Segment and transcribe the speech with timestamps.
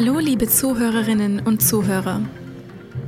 [0.00, 2.22] Hallo, liebe Zuhörerinnen und Zuhörer.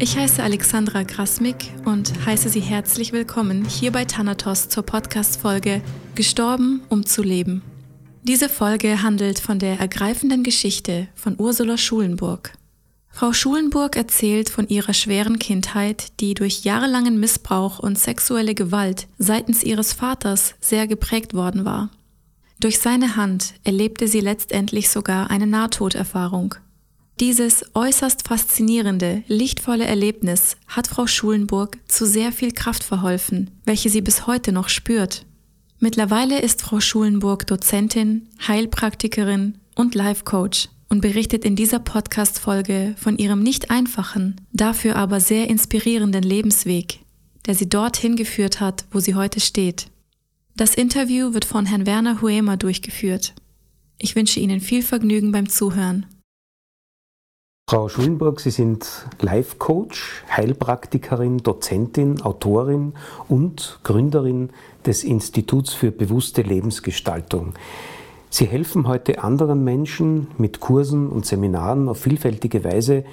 [0.00, 5.82] Ich heiße Alexandra Grasmik und heiße Sie herzlich willkommen hier bei Thanatos zur Podcast-Folge
[6.16, 7.62] Gestorben, um zu leben.
[8.24, 12.54] Diese Folge handelt von der ergreifenden Geschichte von Ursula Schulenburg.
[13.08, 19.62] Frau Schulenburg erzählt von ihrer schweren Kindheit, die durch jahrelangen Missbrauch und sexuelle Gewalt seitens
[19.62, 21.90] ihres Vaters sehr geprägt worden war.
[22.58, 26.56] Durch seine Hand erlebte sie letztendlich sogar eine Nahtoderfahrung.
[27.20, 34.00] Dieses äußerst faszinierende, lichtvolle Erlebnis hat Frau Schulenburg zu sehr viel Kraft verholfen, welche sie
[34.00, 35.26] bis heute noch spürt.
[35.80, 43.18] Mittlerweile ist Frau Schulenburg Dozentin, Heilpraktikerin und Life Coach und berichtet in dieser Podcast-Folge von
[43.18, 47.00] ihrem nicht einfachen, dafür aber sehr inspirierenden Lebensweg,
[47.44, 49.88] der sie dorthin geführt hat, wo sie heute steht.
[50.56, 53.34] Das Interview wird von Herrn Werner Huema durchgeführt.
[53.98, 56.06] Ich wünsche Ihnen viel Vergnügen beim Zuhören.
[57.70, 62.94] Frau Schulenburg, Sie sind Life-Coach, Heilpraktikerin, Dozentin, Autorin
[63.28, 64.50] und Gründerin
[64.84, 67.52] des Instituts für bewusste Lebensgestaltung.
[68.28, 73.04] Sie helfen heute anderen Menschen mit Kursen und Seminaren auf vielfältige Weise,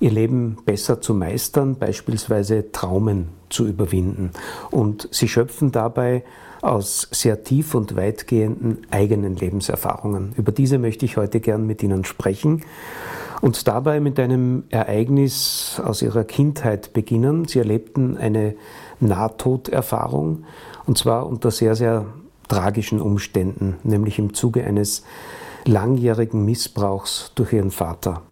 [0.00, 4.30] ihr Leben besser zu meistern, beispielsweise Traumen zu überwinden.
[4.70, 6.24] Und sie schöpfen dabei
[6.62, 10.32] aus sehr tief und weitgehenden eigenen Lebenserfahrungen.
[10.38, 12.62] Über diese möchte ich heute gern mit Ihnen sprechen
[13.40, 17.46] und dabei mit einem Ereignis aus ihrer Kindheit beginnen.
[17.46, 18.54] Sie erlebten eine
[19.00, 20.44] Nahtoderfahrung
[20.86, 22.06] und zwar unter sehr, sehr
[22.48, 25.04] tragischen Umständen, nämlich im Zuge eines
[25.64, 28.22] langjährigen Missbrauchs durch ihren Vater.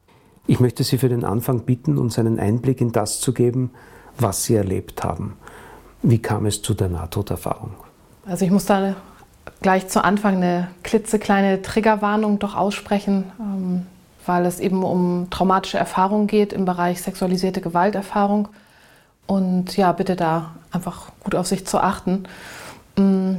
[0.46, 3.70] Ich möchte Sie für den Anfang bitten, uns einen Einblick in das zu geben,
[4.18, 5.36] was Sie erlebt haben.
[6.02, 7.72] Wie kam es zu der Nahtoderfahrung?
[8.26, 8.94] Also ich muss da
[9.60, 13.24] gleich zu Anfang eine klitzekleine Triggerwarnung doch aussprechen.
[14.26, 18.48] Weil es eben um traumatische Erfahrungen geht im Bereich sexualisierte Gewalterfahrung.
[19.26, 22.24] Und ja, bitte da einfach gut auf sich zu achten.
[22.96, 23.36] Mm.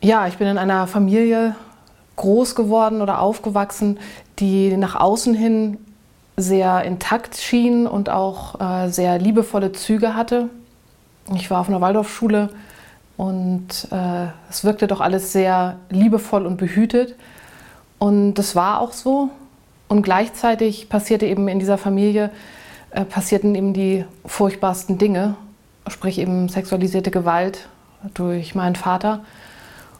[0.00, 1.56] Ja, ich bin in einer Familie
[2.16, 3.98] groß geworden oder aufgewachsen,
[4.38, 5.78] die nach außen hin
[6.36, 10.50] sehr intakt schien und auch äh, sehr liebevolle Züge hatte.
[11.34, 12.50] Ich war auf einer Waldorfschule
[13.16, 17.16] und äh, es wirkte doch alles sehr liebevoll und behütet.
[17.98, 19.30] Und das war auch so.
[19.88, 22.30] Und gleichzeitig passierte eben in dieser Familie,
[22.90, 25.36] äh, passierten eben die furchtbarsten Dinge,
[25.88, 27.68] sprich eben sexualisierte Gewalt
[28.14, 29.24] durch meinen Vater.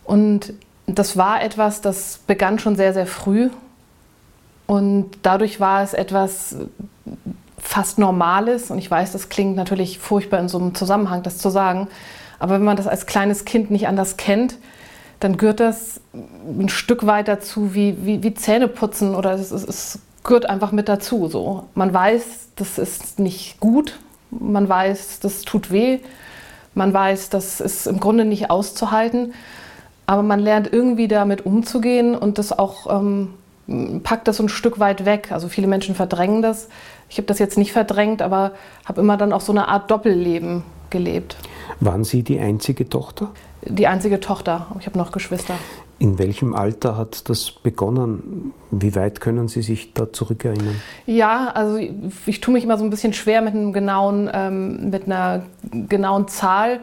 [0.04, 0.52] Und
[0.86, 3.50] das war etwas, das begann schon sehr, sehr früh.
[4.66, 6.56] Und dadurch war es etwas
[7.58, 8.70] fast Normales.
[8.70, 11.88] Und ich weiß, das klingt natürlich furchtbar in so einem Zusammenhang, das zu sagen.
[12.38, 14.56] Aber wenn man das als kleines Kind nicht anders kennt,
[15.20, 19.98] dann gehört das ein Stück weit dazu wie, wie, wie Zähneputzen oder es, es, es
[20.22, 21.28] gehört einfach mit dazu.
[21.28, 21.64] So.
[21.74, 23.98] Man weiß, das ist nicht gut,
[24.30, 26.00] man weiß, das tut weh,
[26.74, 29.34] man weiß, das ist im Grunde nicht auszuhalten,
[30.06, 33.34] aber man lernt irgendwie damit umzugehen und das auch ähm,
[34.02, 35.30] packt das so ein Stück weit weg.
[35.30, 36.68] Also viele Menschen verdrängen das.
[37.08, 38.52] Ich habe das jetzt nicht verdrängt, aber
[38.84, 41.36] habe immer dann auch so eine Art Doppelleben gelebt.
[41.80, 43.30] Waren Sie die einzige Tochter?
[43.62, 44.68] Die einzige Tochter.
[44.80, 45.54] Ich habe noch Geschwister.
[45.98, 48.54] In welchem Alter hat das begonnen?
[48.70, 50.80] Wie weit können Sie sich da zurückerinnern?
[51.06, 51.90] Ja, also ich,
[52.26, 55.42] ich tue mich immer so ein bisschen schwer mit, einem genauen, ähm, mit einer
[55.72, 56.80] genauen Zahl.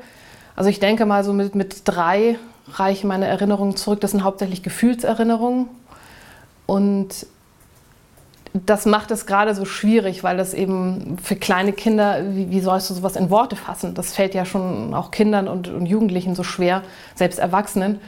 [0.56, 2.38] Also ich denke mal so mit, mit drei
[2.74, 4.02] reichen meine Erinnerungen zurück.
[4.02, 5.68] Das sind hauptsächlich Gefühlserinnerungen.
[6.66, 7.28] Und
[8.54, 12.90] das macht es gerade so schwierig, weil das eben für kleine Kinder, wie, wie, sollst
[12.90, 13.94] du sowas in Worte fassen?
[13.94, 16.82] Das fällt ja schon auch Kindern und, und Jugendlichen so schwer,
[17.16, 18.00] selbst Erwachsenen.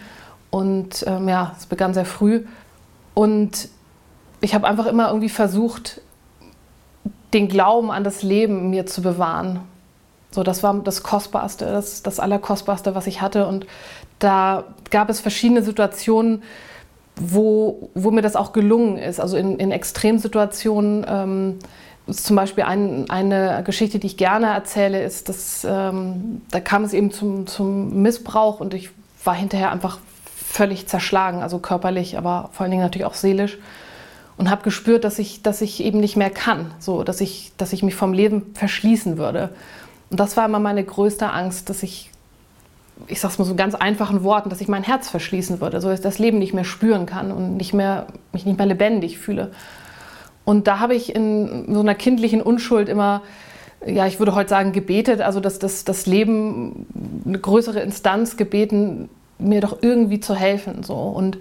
[0.50, 2.46] Und ähm, ja, es begann sehr früh.
[3.13, 3.67] Und
[4.40, 6.01] ich habe einfach immer irgendwie versucht,
[7.34, 9.59] den Glauben an das Leben mir zu bewahren.
[10.31, 13.47] So, das war das Kostbarste, das, das Allerkostbarste, was ich hatte.
[13.47, 13.66] Und
[14.19, 16.43] da gab es verschiedene Situationen,
[17.19, 19.19] wo, wo mir das auch gelungen ist.
[19.19, 21.05] Also in, in Extremsituationen.
[21.08, 21.59] Ähm,
[22.09, 26.93] zum Beispiel ein, eine Geschichte, die ich gerne erzähle, ist, dass ähm, da kam es
[26.93, 28.91] eben zum, zum Missbrauch und ich
[29.25, 29.99] war hinterher einfach
[30.35, 33.58] völlig zerschlagen, also körperlich, aber vor allen Dingen natürlich auch seelisch.
[34.37, 37.73] Und habe gespürt, dass ich, dass ich eben nicht mehr kann, so, dass, ich, dass
[37.73, 39.49] ich mich vom Leben verschließen würde.
[40.11, 42.11] Und das war immer meine größte Angst, dass ich
[43.08, 45.90] ich sage es mal so ganz einfachen Worten, dass ich mein Herz verschließen würde, so
[45.90, 49.17] dass ich das Leben nicht mehr spüren kann und nicht mehr, mich nicht mehr lebendig
[49.17, 49.52] fühle.
[50.46, 53.22] Und da habe ich in so einer kindlichen Unschuld immer,
[53.85, 56.88] ja, ich würde heute sagen, gebetet, also dass das, das Leben,
[57.26, 59.09] eine größere Instanz gebeten,
[59.40, 60.84] mir doch irgendwie zu helfen.
[60.84, 60.96] So.
[60.96, 61.38] Und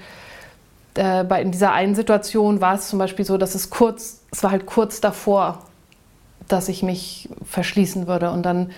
[0.95, 4.43] äh, bei, in dieser einen Situation war es zum Beispiel so, dass es kurz, es
[4.43, 5.63] war halt kurz davor,
[6.49, 8.31] dass ich mich verschließen würde.
[8.31, 8.71] Und dann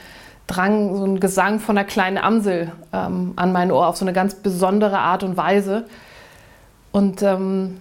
[0.48, 4.12] drang so ein Gesang von einer kleinen Amsel ähm, an mein Ohr auf so eine
[4.12, 5.84] ganz besondere Art und Weise.
[6.90, 7.78] Und ähm,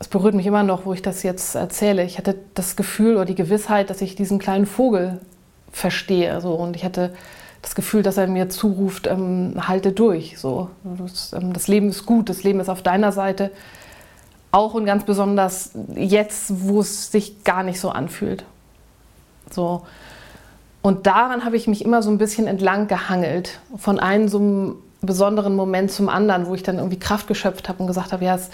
[0.00, 2.02] es berührt mich immer noch, wo ich das jetzt erzähle.
[2.04, 5.20] Ich hatte das Gefühl oder die Gewissheit, dass ich diesen kleinen Vogel
[5.70, 6.40] verstehe.
[6.40, 6.54] So.
[6.54, 7.12] Und ich hatte
[7.60, 10.38] das Gefühl, dass er mir zuruft, ähm, halte durch.
[10.38, 10.70] So.
[10.82, 13.50] Das, ähm, das, Leben ist gut, das Leben ist auf deiner Seite.
[14.52, 18.44] Auch und ganz besonders jetzt, wo es sich gar nicht so anfühlt.
[19.50, 19.82] So.
[20.82, 24.76] Und daran habe ich mich immer so ein bisschen entlang gehangelt, von einem so einem
[25.02, 28.34] besonderen Moment zum anderen, wo ich dann irgendwie Kraft geschöpft habe und gesagt habe, ja,
[28.34, 28.50] es,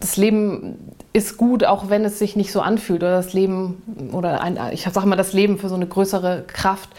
[0.00, 3.02] das Leben ist gut, auch wenn es sich nicht so anfühlt.
[3.02, 6.90] Oder das Leben, oder ein, ich sage mal, das Leben für so eine größere Kraft,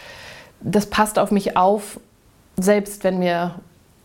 [0.60, 2.00] das passt auf mich auf,
[2.56, 3.54] selbst wenn mir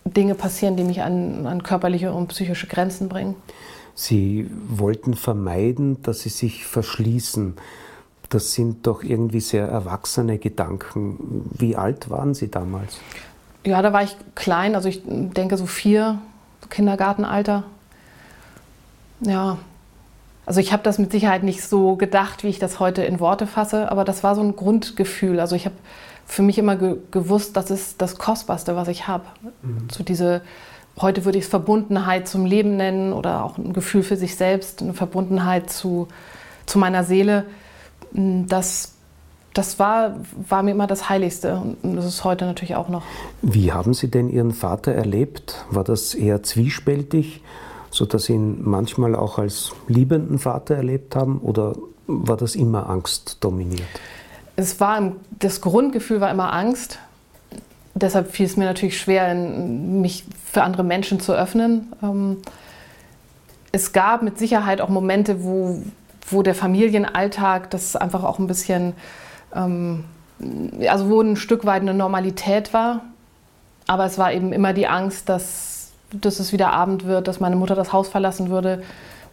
[0.06, 3.36] Dinge passieren, die mich an, an körperliche und psychische Grenzen bringen.
[3.96, 7.56] Sie wollten vermeiden, dass Sie sich verschließen.
[8.34, 11.48] Das sind doch irgendwie sehr erwachsene Gedanken.
[11.54, 12.98] Wie alt waren Sie damals?
[13.64, 16.18] Ja, da war ich klein, also ich denke so vier,
[16.72, 17.64] Kindergartenalter.
[19.20, 19.60] Ja,
[20.48, 23.46] also ich habe das mit Sicherheit nicht so gedacht, wie ich das heute in Worte
[23.46, 25.40] fasse, aber das war so ein Grundgefühl.
[25.40, 25.76] Also ich habe
[26.26, 29.26] für mich immer ge gewusst, das ist das Kostbarste, was ich habe.
[29.62, 29.90] Mhm.
[29.92, 30.42] So diese,
[31.00, 34.82] heute würde ich es Verbundenheit zum Leben nennen oder auch ein Gefühl für sich selbst,
[34.82, 36.08] eine Verbundenheit zu,
[36.66, 37.46] zu meiner Seele.
[38.14, 38.94] Das,
[39.54, 40.16] das war,
[40.48, 43.04] war mir immer das Heiligste und das ist heute natürlich auch noch.
[43.42, 45.66] Wie haben Sie denn Ihren Vater erlebt?
[45.70, 47.42] War das eher zwiespältig,
[47.90, 51.76] sodass Sie ihn manchmal auch als liebenden Vater erlebt haben oder
[52.08, 53.88] war das immer Angst dominiert?
[54.56, 57.00] es war, das Grundgefühl war immer Angst.
[57.96, 61.94] Deshalb fiel es mir natürlich schwer, mich für andere Menschen zu öffnen.
[62.02, 62.38] Ähm,
[63.72, 65.82] es gab mit Sicherheit auch Momente, wo,
[66.28, 68.94] wo der Familienalltag das einfach auch ein bisschen,
[69.56, 70.06] ähm,
[70.88, 73.02] also wo ein Stück weit eine Normalität war.
[73.88, 77.56] Aber es war eben immer die Angst, dass, dass es wieder Abend wird, dass meine
[77.56, 78.84] Mutter das Haus verlassen würde.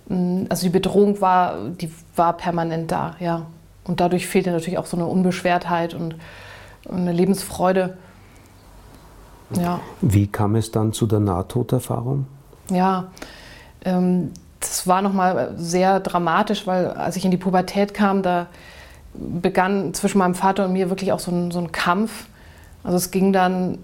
[0.09, 3.47] Also die Bedrohung war, die war permanent da, ja.
[3.85, 6.17] Und dadurch fehlte natürlich auch so eine Unbeschwertheit und
[6.89, 7.97] eine Lebensfreude.
[9.59, 9.81] Ja.
[10.01, 12.27] Wie kam es dann zu der Nahtoderfahrung?
[12.71, 13.09] Ja,
[13.85, 18.47] ähm, das war nochmal sehr dramatisch, weil als ich in die Pubertät kam, da
[19.15, 22.27] begann zwischen meinem Vater und mir wirklich auch so ein, so ein Kampf.
[22.85, 23.79] Also es ging dann,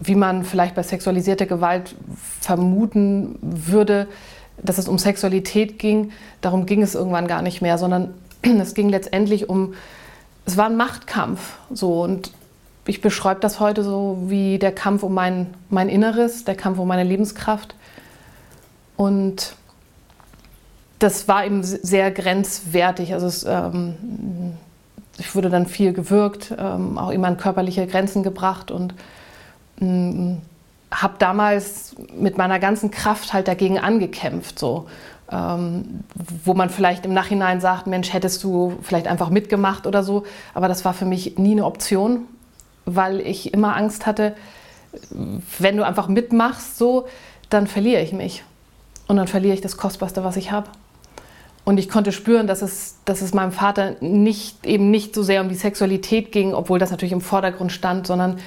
[0.00, 1.94] wie man vielleicht bei sexualisierter Gewalt
[2.40, 4.08] vermuten würde,
[4.62, 6.12] dass es um Sexualität ging.
[6.40, 9.74] Darum ging es irgendwann gar nicht mehr, sondern es ging letztendlich um,
[10.46, 11.58] es war ein Machtkampf.
[11.72, 12.32] So, und
[12.86, 16.88] ich beschreibe das heute so wie der Kampf um mein, mein Inneres, der Kampf um
[16.88, 17.74] meine Lebenskraft.
[18.96, 19.54] Und
[20.98, 23.14] das war eben sehr grenzwertig.
[23.14, 24.54] Also es, ähm,
[25.18, 28.94] ich wurde dann viel gewürgt, ähm, auch immer an körperliche Grenzen gebracht und
[29.80, 30.42] ähm,
[30.90, 34.58] habe damals mit meiner ganzen Kraft halt dagegen angekämpft.
[34.58, 34.86] So
[35.30, 36.04] ähm,
[36.44, 40.24] wo man vielleicht im Nachhinein sagt, Mensch, hättest du vielleicht einfach mitgemacht oder so.
[40.54, 42.26] Aber das war für mich nie eine Option,
[42.86, 44.34] weil ich immer Angst hatte,
[45.58, 47.06] wenn du einfach mitmachst, so,
[47.50, 48.42] dann verliere ich mich.
[49.06, 50.70] Und dann verliere ich das Kostbarste, was ich habe.
[51.68, 55.42] Und ich konnte spüren, dass es, dass es meinem Vater nicht, eben nicht so sehr
[55.42, 58.38] um die Sexualität ging, obwohl das natürlich im Vordergrund stand, sondern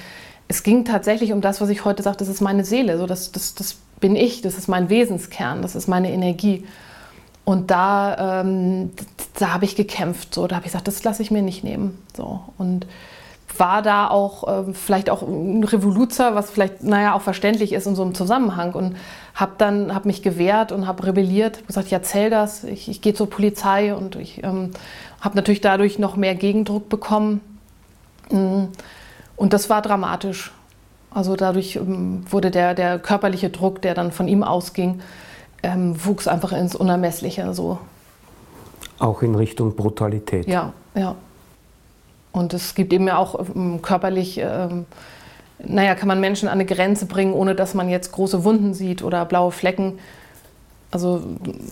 [0.48, 2.98] es ging tatsächlich um das, was ich heute sage, das ist meine Seele.
[2.98, 6.66] So, das, das, das bin ich, das ist mein Wesenskern, das ist meine Energie.
[7.44, 8.90] Und da, ähm,
[9.38, 10.34] da habe ich gekämpft.
[10.34, 12.02] So, da habe ich gesagt, das lasse ich mir nicht nehmen.
[12.16, 12.88] So, und
[13.62, 17.94] war da auch äh, vielleicht auch ein Revoluzer, was vielleicht, naja, auch verständlich ist in
[17.94, 18.72] so einem Zusammenhang.
[18.72, 18.96] Und
[19.36, 23.14] habe dann, habe mich gewehrt und habe rebelliert, gesagt, ich erzähl das, ich, ich gehe
[23.14, 24.72] zur Polizei und ich ähm,
[25.20, 27.40] habe natürlich dadurch noch mehr Gegendruck bekommen.
[28.30, 28.64] Mm.
[29.36, 30.50] Und das war dramatisch.
[31.12, 35.02] Also dadurch ähm, wurde der, der körperliche Druck, der dann von ihm ausging,
[35.62, 37.54] ähm, wuchs einfach ins Unermessliche.
[37.54, 37.78] So.
[38.98, 40.48] Auch in Richtung Brutalität.
[40.48, 41.14] Ja, ja.
[42.32, 44.86] Und es gibt eben ja auch ähm, körperlich, ähm,
[45.62, 49.02] naja, kann man Menschen an eine Grenze bringen, ohne dass man jetzt große Wunden sieht
[49.02, 49.98] oder blaue Flecken.
[50.90, 51.22] Also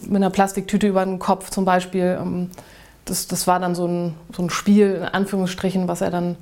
[0.07, 2.19] mit einer Plastiktüte über den Kopf zum Beispiel.
[2.21, 2.51] Ähm,
[3.05, 6.37] das, das war dann so ein, so ein Spiel, in Anführungsstrichen, was er dann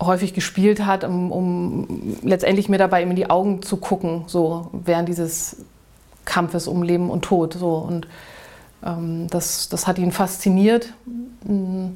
[0.00, 5.08] häufig gespielt hat, um, um letztendlich mir dabei in die Augen zu gucken, so während
[5.08, 5.56] dieses
[6.24, 7.54] Kampfes um Leben und Tod.
[7.54, 7.74] So.
[7.74, 8.06] Und
[8.84, 10.92] ähm, das, das hat ihn fasziniert,
[11.44, 11.88] mm,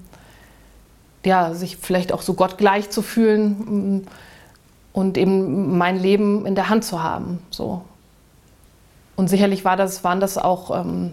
[1.25, 4.07] ja, sich vielleicht auch so gottgleich zu fühlen mm,
[4.93, 7.41] und eben mein Leben in der Hand zu haben.
[7.51, 7.83] So.
[9.17, 11.13] Und sicherlich war das, waren das auch ähm,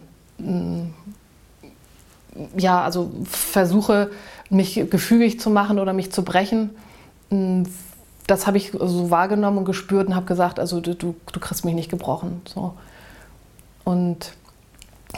[2.57, 4.11] ja, also Versuche,
[4.49, 6.71] mich gefügig zu machen oder mich zu brechen.
[8.27, 11.75] Das habe ich so wahrgenommen und gespürt und habe gesagt, also du, du kriegst mich
[11.75, 12.41] nicht gebrochen.
[12.45, 12.73] So.
[13.83, 14.33] Und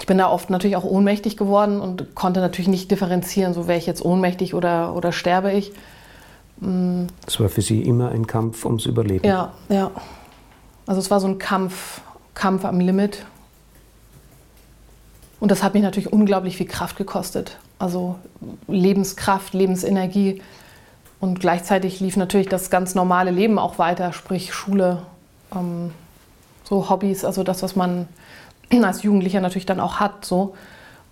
[0.03, 3.79] ich bin da oft natürlich auch ohnmächtig geworden und konnte natürlich nicht differenzieren, so wäre
[3.79, 5.71] ich jetzt ohnmächtig oder, oder sterbe ich.
[7.25, 9.25] Es war für Sie immer ein Kampf ums Überleben.
[9.25, 9.91] Ja, ja.
[10.87, 12.01] Also es war so ein Kampf,
[12.33, 13.25] Kampf am Limit.
[15.39, 17.57] Und das hat mich natürlich unglaublich viel Kraft gekostet.
[17.79, 18.17] Also
[18.67, 20.41] Lebenskraft, Lebensenergie.
[21.21, 25.03] Und gleichzeitig lief natürlich das ganz normale Leben auch weiter, sprich Schule,
[25.55, 25.91] ähm,
[26.65, 28.09] so Hobbys, also das, was man
[28.83, 30.25] als Jugendlicher natürlich dann auch hat.
[30.25, 30.55] So.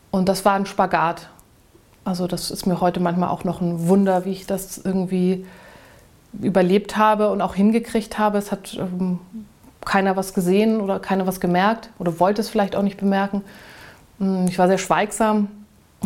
[0.09, 1.29] Und das war ein Spagat.
[2.03, 5.45] Also das ist mir heute manchmal auch noch ein Wunder, wie ich das irgendwie
[6.39, 8.37] überlebt habe und auch hingekriegt habe.
[8.37, 9.19] Es hat ähm,
[9.85, 13.43] keiner was gesehen oder keiner was gemerkt oder wollte es vielleicht auch nicht bemerken.
[14.19, 15.49] Hm, ich war sehr schweigsam,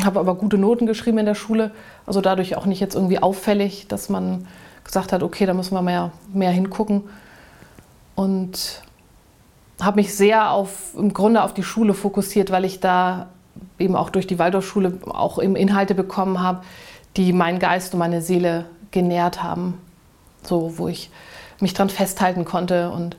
[0.04, 1.72] habe aber gute Noten geschrieben in der Schule.
[2.06, 4.48] Also dadurch auch nicht jetzt irgendwie auffällig, dass man
[4.84, 7.04] gesagt hat, okay, da müssen wir mehr, mehr hingucken.
[8.16, 8.82] Und
[9.82, 13.28] habe mich sehr auf, im Grunde auf die Schule fokussiert, weil ich da
[13.80, 16.62] eben auch durch die Waldorfschule auch eben Inhalte bekommen habe,
[17.18, 19.76] die meinen Geist und meine Seele genährt haben.
[20.44, 21.10] So, wo ich
[21.60, 23.18] mich dran festhalten konnte und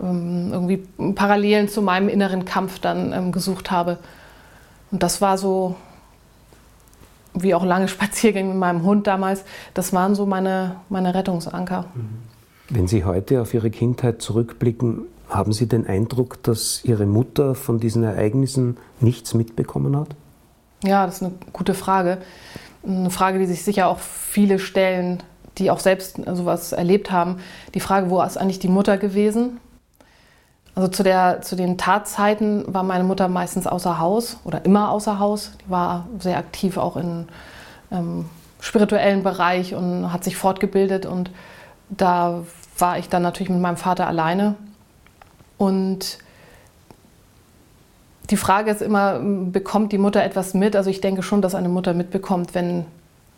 [0.00, 3.98] ähm, irgendwie Parallelen zu meinem inneren Kampf dann ähm, gesucht habe.
[4.90, 5.76] Und das war so,
[7.34, 11.86] wie auch lange Spaziergänge mit meinem Hund damals, das waren so meine, meine Rettungsanker.
[12.68, 17.80] Wenn Sie heute auf Ihre Kindheit zurückblicken, haben Sie den Eindruck, dass Ihre Mutter von
[17.80, 20.08] diesen Ereignissen nichts mitbekommen hat?
[20.84, 22.18] Ja, das ist eine gute Frage.
[22.86, 25.22] Eine Frage, die sich sicher auch viele stellen,
[25.58, 27.38] die auch selbst sowas erlebt haben.
[27.74, 29.58] Die Frage, wo ist eigentlich die Mutter gewesen?
[30.74, 35.18] Also zu, der, zu den Tatzeiten war meine Mutter meistens außer Haus oder immer außer
[35.18, 35.52] Haus.
[35.66, 37.26] Die war sehr aktiv auch im
[37.90, 38.26] ähm,
[38.60, 41.04] spirituellen Bereich und hat sich fortgebildet.
[41.04, 41.32] Und
[41.90, 42.44] da
[42.78, 44.54] war ich dann natürlich mit meinem Vater alleine.
[45.58, 46.18] Und
[48.30, 50.76] die Frage ist immer, bekommt die Mutter etwas mit?
[50.76, 52.86] Also ich denke schon, dass eine Mutter mitbekommt, wenn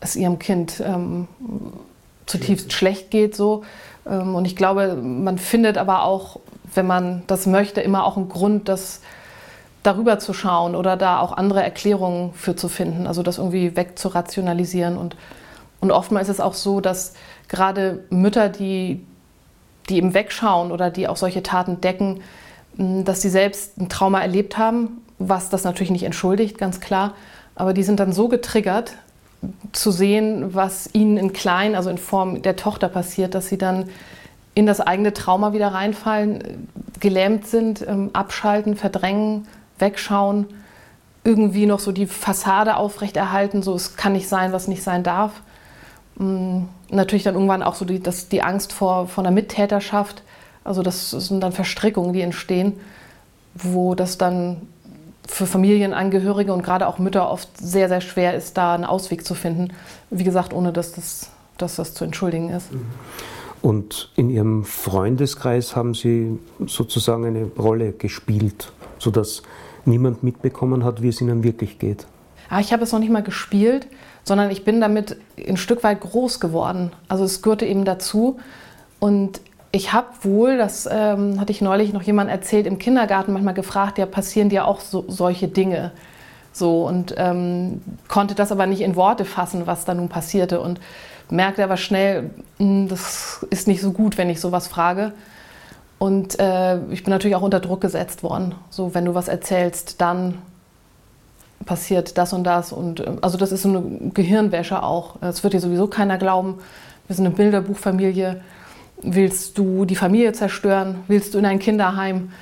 [0.00, 1.28] es ihrem Kind ähm,
[2.26, 3.36] zutiefst schlecht geht.
[3.36, 3.64] So.
[4.06, 6.40] Ähm, und ich glaube, man findet aber auch,
[6.74, 9.00] wenn man das möchte, immer auch einen Grund, das
[9.82, 13.06] darüber zu schauen oder da auch andere Erklärungen für zu finden.
[13.06, 14.98] Also das irgendwie wegzurationalisieren.
[14.98, 15.16] Und,
[15.80, 17.14] und oftmals ist es auch so, dass
[17.48, 19.04] gerade Mütter, die
[19.90, 22.20] die eben wegschauen oder die auch solche Taten decken,
[22.76, 27.14] dass sie selbst ein Trauma erlebt haben, was das natürlich nicht entschuldigt, ganz klar.
[27.54, 28.94] Aber die sind dann so getriggert,
[29.72, 33.88] zu sehen, was ihnen in klein, also in Form der Tochter passiert, dass sie dann
[34.54, 36.68] in das eigene Trauma wieder reinfallen,
[36.98, 39.46] gelähmt sind, ähm, abschalten, verdrängen,
[39.78, 40.46] wegschauen,
[41.24, 45.32] irgendwie noch so die Fassade aufrechterhalten, so es kann nicht sein, was nicht sein darf.
[46.20, 50.22] Mm, natürlich dann irgendwann auch so die, das, die Angst vor, vor einer Mittäterschaft.
[50.62, 52.74] Also das sind dann Verstrickungen, die entstehen,
[53.54, 54.68] wo das dann
[55.26, 59.34] für Familienangehörige und gerade auch Mütter oft sehr, sehr schwer ist, da einen Ausweg zu
[59.34, 59.72] finden.
[60.10, 62.70] Wie gesagt, ohne dass das, dass das zu entschuldigen ist.
[62.72, 62.86] Mhm.
[63.62, 69.42] Und in Ihrem Freundeskreis haben Sie sozusagen eine Rolle gespielt, sodass
[69.84, 72.06] niemand mitbekommen hat, wie es Ihnen wirklich geht.
[72.48, 73.86] Ah, ich habe es noch nicht mal gespielt,
[74.24, 75.16] sondern ich bin damit
[75.48, 76.92] ein Stück weit groß geworden.
[77.08, 78.38] Also es gehörte eben dazu.
[78.98, 79.40] Und
[79.72, 83.98] ich habe wohl, das ähm, hatte ich neulich noch jemand erzählt, im Kindergarten manchmal gefragt,
[83.98, 85.92] ja, passieren dir auch so, solche Dinge?
[86.52, 90.60] So und ähm, konnte das aber nicht in Worte fassen, was da nun passierte.
[90.60, 90.80] Und
[91.30, 95.12] merkte aber schnell, hm, das ist nicht so gut, wenn ich sowas frage.
[95.98, 98.54] Und äh, ich bin natürlich auch unter Druck gesetzt worden.
[98.70, 100.38] So, wenn du was erzählst, dann
[101.64, 102.72] passiert das und das.
[102.72, 105.16] Und äh, also das ist so eine Gehirnwäsche auch.
[105.22, 106.58] Es wird dir sowieso keiner glauben.
[107.06, 108.40] Wir sind eine Bilderbuchfamilie.
[109.02, 110.96] Willst du die Familie zerstören?
[111.08, 112.32] Willst du in ein Kinderheim?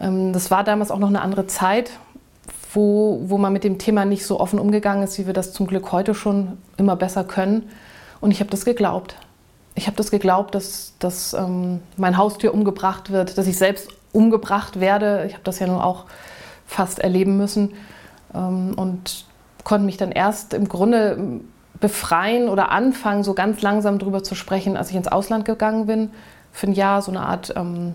[0.00, 1.90] Ähm, das war damals auch noch eine andere Zeit,
[2.72, 5.66] wo, wo man mit dem Thema nicht so offen umgegangen ist, wie wir das zum
[5.66, 7.68] Glück heute schon immer besser können.
[8.20, 9.16] Und ich habe das geglaubt.
[9.74, 14.80] Ich habe das geglaubt, dass, dass ähm, mein Haustier umgebracht wird, dass ich selbst umgebracht
[14.80, 15.24] werde.
[15.28, 16.06] Ich habe das ja nun auch
[16.66, 17.74] fast erleben müssen.
[18.34, 19.24] Ähm, und
[19.64, 21.40] konnte mich dann erst im Grunde
[21.80, 26.10] befreien oder anfangen, so ganz langsam darüber zu sprechen, als ich ins Ausland gegangen bin.
[26.52, 27.94] Für ein Jahr so eine Art ähm,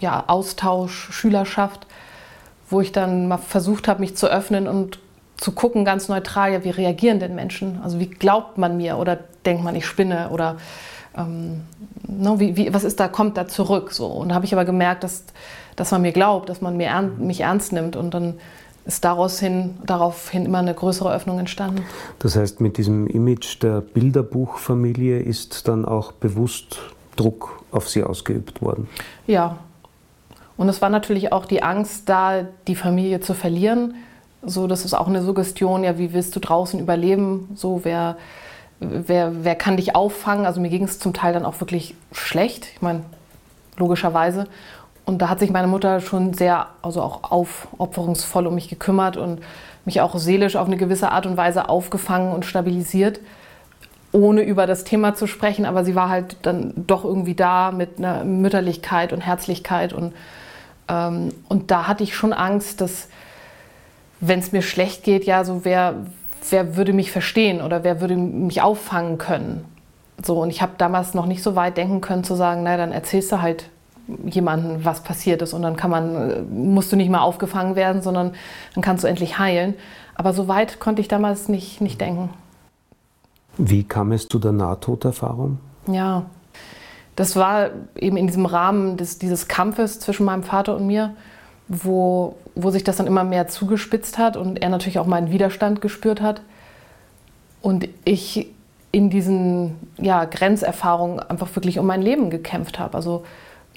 [0.00, 1.86] ja, Austausch, Schülerschaft,
[2.68, 4.98] wo ich dann mal versucht habe, mich zu öffnen und
[5.36, 7.80] zu gucken, ganz neutral, ja, wie reagieren denn Menschen?
[7.82, 10.56] Also wie glaubt man mir oder denkt man, ich spinne oder
[11.16, 11.62] ähm,
[12.06, 13.92] no, wie, wie, was ist da, kommt da zurück?
[13.92, 14.06] So.
[14.06, 15.24] Und da habe ich aber gemerkt, dass,
[15.76, 17.96] dass man mir glaubt, dass man mir mich ernst nimmt.
[17.96, 18.34] Und dann
[18.86, 21.84] ist daraus hin, daraufhin immer eine größere Öffnung entstanden.
[22.18, 26.80] Das heißt, mit diesem Image der Bilderbuchfamilie ist dann auch bewusst
[27.16, 28.88] Druck auf sie ausgeübt worden?
[29.26, 29.58] Ja.
[30.56, 33.94] Und es war natürlich auch die Angst da, die Familie zu verlieren.
[34.42, 37.48] So, das ist auch eine Suggestion, ja, wie willst du draußen überleben?
[37.54, 38.16] So, wer,
[38.78, 40.46] wer, wer kann dich auffangen?
[40.46, 42.68] Also mir ging es zum Teil dann auch wirklich schlecht.
[42.74, 43.04] Ich meine,
[43.76, 44.46] logischerweise.
[45.04, 49.40] Und da hat sich meine Mutter schon sehr, also auch aufopferungsvoll um mich gekümmert und
[49.84, 53.20] mich auch seelisch auf eine gewisse Art und Weise aufgefangen und stabilisiert,
[54.12, 55.66] ohne über das Thema zu sprechen.
[55.66, 59.92] Aber sie war halt dann doch irgendwie da mit einer Mütterlichkeit und Herzlichkeit.
[59.92, 60.14] Und,
[60.88, 63.08] ähm, und da hatte ich schon Angst, dass,
[64.20, 65.96] wenn es mir schlecht geht, ja, so wer,
[66.48, 69.66] wer würde mich verstehen oder wer würde mich auffangen können.
[70.24, 72.92] So, und ich habe damals noch nicht so weit denken können zu sagen, naja, dann
[72.92, 73.68] erzählst du halt
[74.26, 75.52] jemandem, was passiert ist.
[75.52, 78.32] Und dann kann man, äh, musst du nicht mal aufgefangen werden, sondern
[78.74, 79.74] dann kannst du endlich heilen.
[80.14, 82.30] Aber so weit konnte ich damals nicht, nicht denken.
[83.56, 85.58] Wie kam es zu der Nahtoderfahrung?
[85.86, 86.24] Ja,
[87.16, 91.14] das war eben in diesem Rahmen des, dieses Kampfes zwischen meinem Vater und mir,
[91.68, 95.80] wo, wo sich das dann immer mehr zugespitzt hat und er natürlich auch meinen Widerstand
[95.80, 96.42] gespürt hat.
[97.62, 98.50] Und ich
[98.94, 102.94] in diesen ja, Grenzerfahrungen einfach wirklich um mein Leben gekämpft habe.
[102.94, 103.24] Also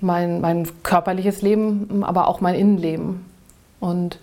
[0.01, 3.25] mein, mein körperliches Leben, aber auch mein Innenleben.
[3.79, 4.19] Und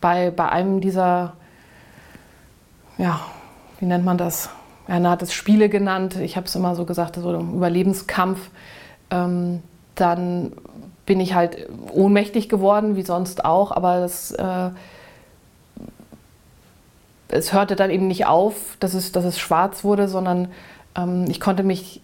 [0.00, 1.34] bei, bei einem dieser,
[2.98, 3.20] ja,
[3.80, 4.50] wie nennt man das?
[4.86, 8.50] Er hat es Spiele genannt, ich habe es immer so gesagt, so ein Überlebenskampf.
[9.10, 9.62] Ähm,
[9.94, 10.52] dann
[11.04, 14.70] bin ich halt ohnmächtig geworden, wie sonst auch, aber das, äh,
[17.28, 20.48] es hörte dann eben nicht auf, dass es, dass es schwarz wurde, sondern
[20.96, 22.00] ähm, ich konnte mich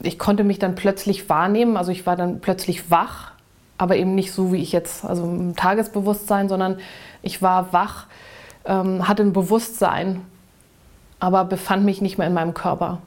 [0.00, 3.32] ich konnte mich dann plötzlich wahrnehmen, also ich war dann plötzlich wach,
[3.78, 6.78] aber eben nicht so wie ich jetzt, also im Tagesbewusstsein, sondern
[7.22, 8.06] ich war wach,
[8.64, 10.22] ähm, hatte ein Bewusstsein,
[11.18, 13.00] aber befand mich nicht mehr in meinem Körper.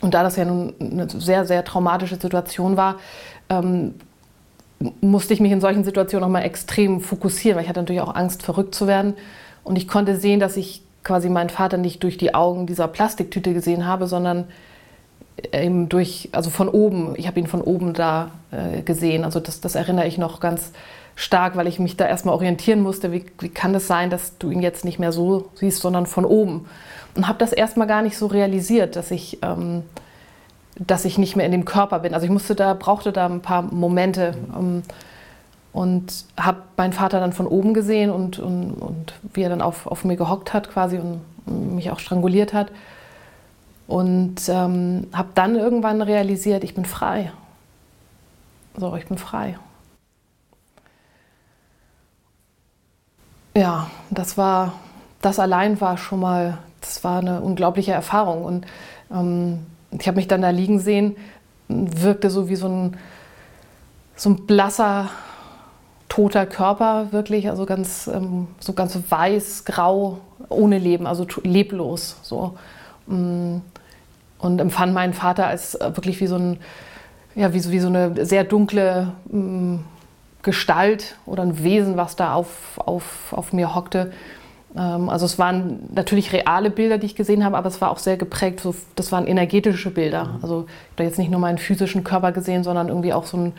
[0.00, 2.96] Und da das ja nun eine sehr, sehr traumatische Situation war,
[3.48, 3.94] ähm,
[5.00, 8.14] musste ich mich in solchen Situationen auch mal extrem fokussieren, weil ich hatte natürlich auch
[8.14, 9.14] Angst, verrückt zu werden.
[9.62, 13.54] Und ich konnte sehen, dass ich quasi meinen Vater nicht durch die Augen dieser Plastiktüte
[13.54, 14.46] gesehen habe, sondern
[15.52, 19.24] eben durch, also von oben, ich habe ihn von oben da äh, gesehen.
[19.24, 20.72] Also das, das erinnere ich noch ganz
[21.16, 24.50] stark, weil ich mich da erstmal orientieren musste, wie, wie kann es sein, dass du
[24.50, 26.66] ihn jetzt nicht mehr so siehst, sondern von oben.
[27.14, 29.82] Und habe das erstmal gar nicht so realisiert, dass ich, ähm,
[30.78, 32.14] dass ich nicht mehr in dem Körper bin.
[32.14, 34.82] Also ich musste da, brauchte da ein paar Momente ähm,
[35.72, 39.86] und habe meinen Vater dann von oben gesehen und, und, und wie er dann auf,
[39.86, 41.20] auf mir gehockt hat quasi und
[41.74, 42.70] mich auch stranguliert hat.
[43.86, 47.32] Und ähm, habe dann irgendwann realisiert, ich bin frei.
[48.76, 49.58] So, ich bin frei.
[53.56, 54.72] Ja, das war,
[55.20, 58.44] das allein war schon mal, das war eine unglaubliche Erfahrung.
[58.44, 58.66] Und
[59.12, 61.16] ähm, ich habe mich dann da liegen sehen,
[61.68, 62.96] wirkte so wie so ein,
[64.16, 65.10] so ein blasser,
[66.08, 70.18] toter Körper, wirklich, also ganz, ähm, so ganz weiß, grau,
[70.48, 72.16] ohne Leben, also leblos.
[72.22, 72.56] So.
[73.06, 73.58] Mm
[74.44, 76.58] und empfand meinen Vater als äh, wirklich wie so, ein,
[77.34, 79.84] ja, wie so, wie so eine sehr dunkle mh, mm,
[80.42, 84.12] Gestalt oder ein Wesen, was da auf, auf, auf mir hockte.
[84.76, 87.98] Ähm, also es waren natürlich reale Bilder, die ich gesehen habe, aber es war auch
[87.98, 90.24] sehr geprägt, so, das waren energetische Bilder.
[90.24, 90.38] Mhm.
[90.42, 93.52] Also ich habe jetzt nicht nur meinen physischen Körper gesehen, sondern irgendwie auch so ein,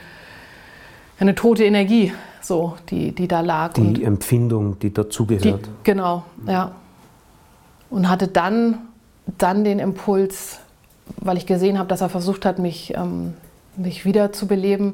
[1.19, 3.73] eine tote Energie, so, die, die da lag.
[3.73, 5.69] Die Und Empfindung, die dazugehört.
[5.83, 6.71] Genau, ja.
[7.89, 8.79] Und hatte dann,
[9.37, 10.59] dann den Impuls,
[11.17, 13.33] weil ich gesehen habe, dass er versucht hat, mich, ähm,
[13.75, 14.93] mich wiederzubeleben,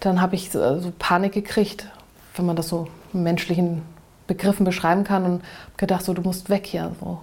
[0.00, 1.86] dann habe ich so, so, Panik gekriegt,
[2.34, 3.82] wenn man das so in menschlichen
[4.26, 5.42] Begriffen beschreiben kann und habe
[5.76, 6.92] gedacht, so, du musst weg hier.
[7.00, 7.20] So.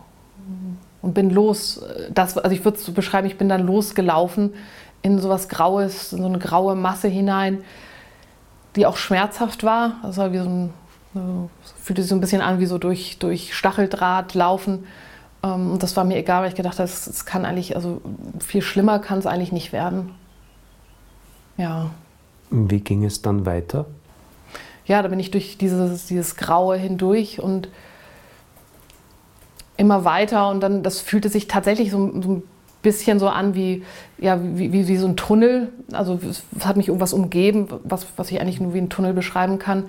[1.02, 1.84] Und bin los.
[2.14, 4.54] Das, also ich würde es so beschreiben, ich bin dann losgelaufen
[5.02, 7.64] in so was Graues, in so eine graue Masse hinein,
[8.76, 9.98] die auch schmerzhaft war.
[10.02, 10.74] War wie so ein,
[11.82, 14.86] fühlte sich so ein bisschen an wie so durch, durch Stacheldraht laufen.
[15.44, 18.02] Ähm, und das war mir egal, weil ich gedacht habe, es kann eigentlich, also
[18.40, 20.16] viel schlimmer kann es eigentlich nicht werden.
[21.58, 21.92] Ja.
[22.50, 23.86] Wie ging es dann weiter?
[24.86, 27.70] Ja, da bin ich durch dieses, dieses Graue hindurch und
[29.78, 32.44] immer weiter und dann, das fühlte sich tatsächlich so, so ein
[32.82, 33.84] bisschen so an wie,
[34.18, 35.70] ja, wie, wie, wie, so ein Tunnel.
[35.94, 39.58] Also es hat mich irgendwas umgeben, was, was ich eigentlich nur wie ein Tunnel beschreiben
[39.58, 39.86] kann.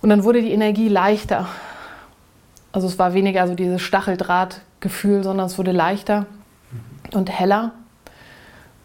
[0.00, 1.48] Und dann wurde die Energie leichter.
[2.74, 6.26] Also es war weniger so dieses Stacheldrahtgefühl, sondern es wurde leichter.
[7.12, 7.70] und heller.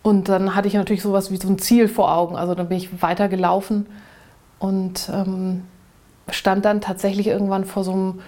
[0.04, 2.36] Und dann hatte ich natürlich sowas wie so ein Ziel vor Augen.
[2.36, 3.88] Also dann bin ich weitergelaufen
[4.60, 5.64] und ähm,
[6.30, 8.22] stand dann tatsächlich irgendwann vor so einem,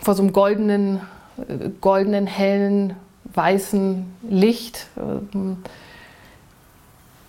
[0.00, 1.00] vor so einem goldenen,
[1.48, 4.86] äh, goldenen, hellen, weißen Licht.
[4.96, 5.56] Ähm,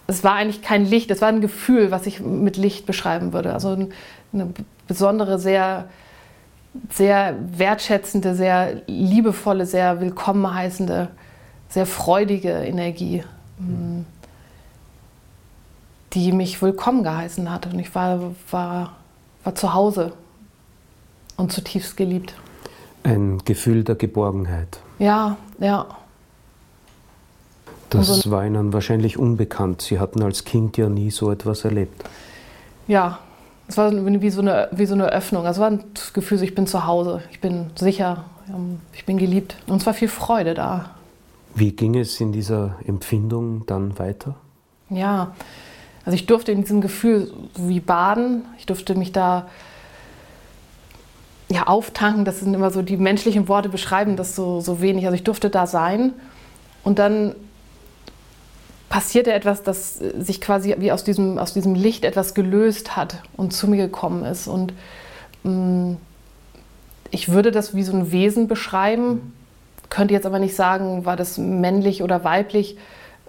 [0.06, 3.52] es war eigentlich kein Licht, es war ein Gefühl, was ich mit Licht beschreiben würde.
[3.52, 3.90] Also
[4.32, 4.54] eine
[4.88, 5.90] besondere, sehr,
[6.92, 11.10] sehr wertschätzende, sehr liebevolle, sehr willkommen heißende,
[11.70, 13.24] sehr freudige Energie,
[13.60, 14.06] mhm.
[16.14, 17.68] die mich willkommen geheißen hat.
[17.68, 18.20] Und ich war,
[18.52, 18.96] war,
[19.44, 20.14] war zu Hause
[21.38, 22.34] und zutiefst geliebt.
[23.04, 24.80] Ein Gefühl der Geborgenheit.
[25.00, 25.86] Ja, ja.
[27.90, 29.82] Das also, war Ihnen wahrscheinlich unbekannt.
[29.82, 32.04] Sie hatten als Kind ja nie so etwas erlebt.
[32.88, 33.20] Ja,
[33.68, 35.46] es war wie so eine, wie so eine Öffnung.
[35.46, 39.18] Also es war das Gefühl, ich bin zu Hause, ich bin sicher, ähm, ich bin
[39.18, 39.58] geliebt.
[39.68, 40.92] Und es war viel Freude da.
[41.56, 44.36] Wie ging es in dieser Empfindung dann weiter?
[44.90, 45.34] Ja,
[46.06, 48.44] also ich durfte in diesem Gefühl wie baden.
[48.58, 49.48] Ich durfte mich da
[51.48, 52.26] ja, auftanken.
[52.26, 55.06] Das sind immer so die menschlichen Worte beschreiben das so, so wenig.
[55.06, 56.14] Also ich durfte da sein.
[56.84, 57.36] Und dann
[58.90, 63.54] passierte etwas, das sich quasi wie aus diesem, aus diesem Licht etwas gelöst hat und
[63.54, 64.48] zu mir gekommen ist.
[64.48, 64.74] Und
[65.44, 65.98] mh, mm,
[67.12, 69.34] ich würde das wie so ein Wesen beschreiben,
[69.90, 72.78] könnte jetzt aber nicht sagen, war das männlich oder weiblich.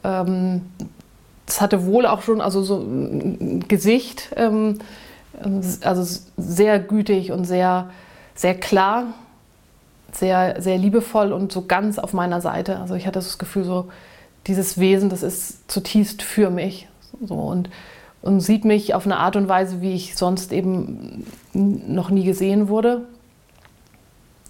[0.03, 0.63] Ähm,
[1.47, 4.79] es hatte wohl auch schon also so ein Gesicht, ähm,
[5.83, 7.91] also sehr gütig und sehr,
[8.35, 9.15] sehr klar,
[10.13, 12.81] sehr, sehr liebevoll und so ganz auf meiner Seite.
[12.81, 13.89] Also ich hatte das Gefühl so,
[14.47, 16.89] dieses Wesen, das ist zutiefst für mich.
[17.25, 17.71] So, und,
[18.23, 22.69] und sieht mich auf eine Art und Weise, wie ich sonst eben noch nie gesehen
[22.69, 23.07] wurde.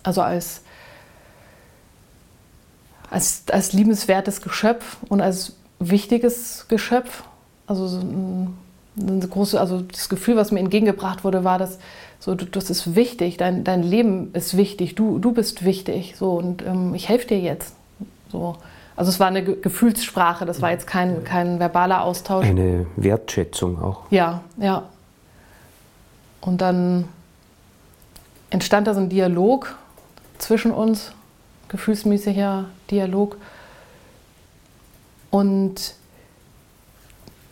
[0.02, 0.62] Also als,
[3.10, 7.24] als, als liebenswertes Geschöpf und als wichtiges Geschöpf.
[7.66, 8.56] Also so ein,
[9.28, 11.78] große, also das Gefühl, was mir entgegengebracht wurde, war, dass
[12.18, 16.14] so, das ist wichtig, dein, dein Leben ist wichtig, du, du bist wichtig.
[16.16, 17.74] So, und ähm, ich helfe dir jetzt.
[18.32, 18.56] So.
[18.96, 22.46] Also es war eine Gefühlssprache, das war jetzt kein, kein verbaler Austausch.
[22.46, 24.04] Eine Wertschätzung auch.
[24.10, 24.84] Ja, ja.
[26.40, 27.06] Und dann
[28.48, 29.76] entstand da so ein Dialog
[30.38, 31.12] zwischen uns,
[31.68, 33.36] gefühlsmäßiger Dialog.
[35.30, 35.94] Und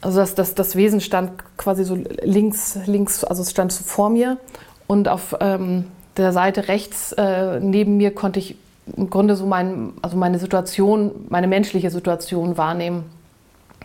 [0.01, 4.09] also das, das, das Wesen stand quasi so links, links, also es stand so vor
[4.09, 4.39] mir.
[4.87, 8.57] Und auf ähm, der Seite rechts äh, neben mir konnte ich
[8.97, 13.05] im Grunde so mein, also meine Situation, meine menschliche Situation wahrnehmen.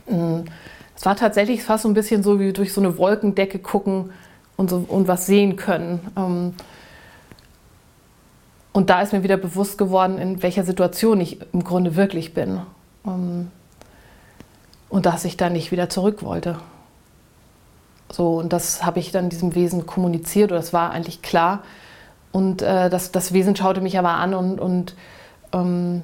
[0.08, 0.42] Mm.
[0.96, 4.12] Es war tatsächlich fast so ein bisschen so wie durch so eine Wolkendecke gucken
[4.58, 6.00] und, so, und was sehen können.
[6.18, 6.54] Ähm,
[8.74, 12.60] und da ist mir wieder bewusst geworden, in welcher Situation ich im Grunde wirklich bin.
[13.08, 13.50] Ähm,
[14.90, 16.60] und dass ich da nicht wieder zurück wollte.
[18.12, 21.64] So, und das habe ich dann diesem Wesen kommuniziert, oder das war eigentlich klar.
[22.32, 24.96] Und äh, das, das Wesen schaute mich aber an und, und
[25.52, 26.04] ähm,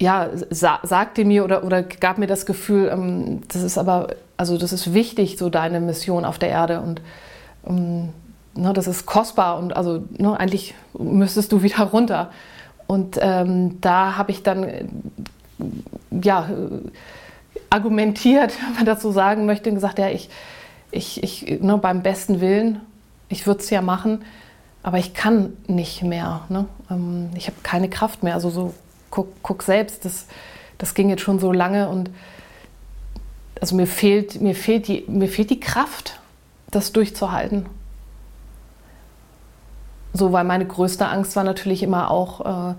[0.00, 4.58] ja, sa sagte mir oder, oder gab mir das Gefühl, ähm, das ist aber, also
[4.58, 7.00] das ist wichtig, so deine Mission auf der Erde und
[7.66, 8.10] ähm,
[8.54, 12.30] ne, das ist kostbar und also ne, eigentlich müsstest du wieder runter.
[12.86, 14.84] Und ähm, da habe ich dann äh,
[16.10, 16.48] ja,
[17.70, 20.28] argumentiert, wenn man das so sagen möchte, und gesagt, ja, ich,
[20.90, 22.80] ich, ich ne, beim besten Willen
[23.34, 24.24] ich würde es ja machen,
[24.84, 26.42] aber ich kann nicht mehr.
[26.48, 26.66] Ne?
[26.88, 28.34] Ähm, ich habe keine Kraft mehr.
[28.34, 28.74] Also so,
[29.10, 30.26] guck, guck, selbst, das,
[30.78, 32.10] das ging jetzt schon so lange und
[33.60, 36.20] also mir fehlt, mir, fehlt die, mir fehlt die Kraft,
[36.70, 37.66] das durchzuhalten.
[40.12, 42.74] So, weil meine größte Angst war natürlich immer auch, äh,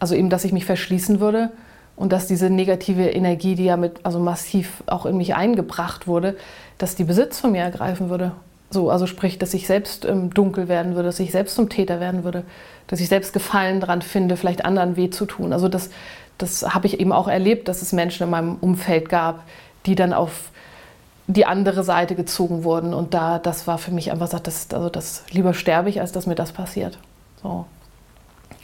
[0.00, 1.52] also eben, dass ich mich verschließen würde
[1.94, 6.36] und dass diese negative Energie, die ja mit, also massiv auch in mich eingebracht wurde,
[6.78, 8.32] dass die Besitz von mir ergreifen würde.
[8.74, 12.00] So, also sprich, dass ich selbst ähm, dunkel werden würde, dass ich selbst zum Täter
[12.00, 12.42] werden würde,
[12.88, 15.52] dass ich selbst Gefallen daran finde, vielleicht anderen weh zu tun.
[15.52, 15.90] Also das,
[16.38, 19.44] das habe ich eben auch erlebt, dass es Menschen in meinem Umfeld gab,
[19.86, 20.50] die dann auf
[21.28, 22.94] die andere Seite gezogen wurden.
[22.94, 26.10] Und da, das war für mich einfach gesagt, das, also das lieber sterbe ich, als
[26.10, 26.98] dass mir das passiert.
[27.42, 27.66] So.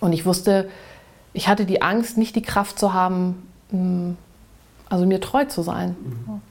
[0.01, 0.68] Und ich wusste,
[1.35, 4.16] ich hatte die Angst, nicht die Kraft zu haben, hm,
[4.88, 5.90] also mir treu zu sein.
[5.90, 6.42] Mhm.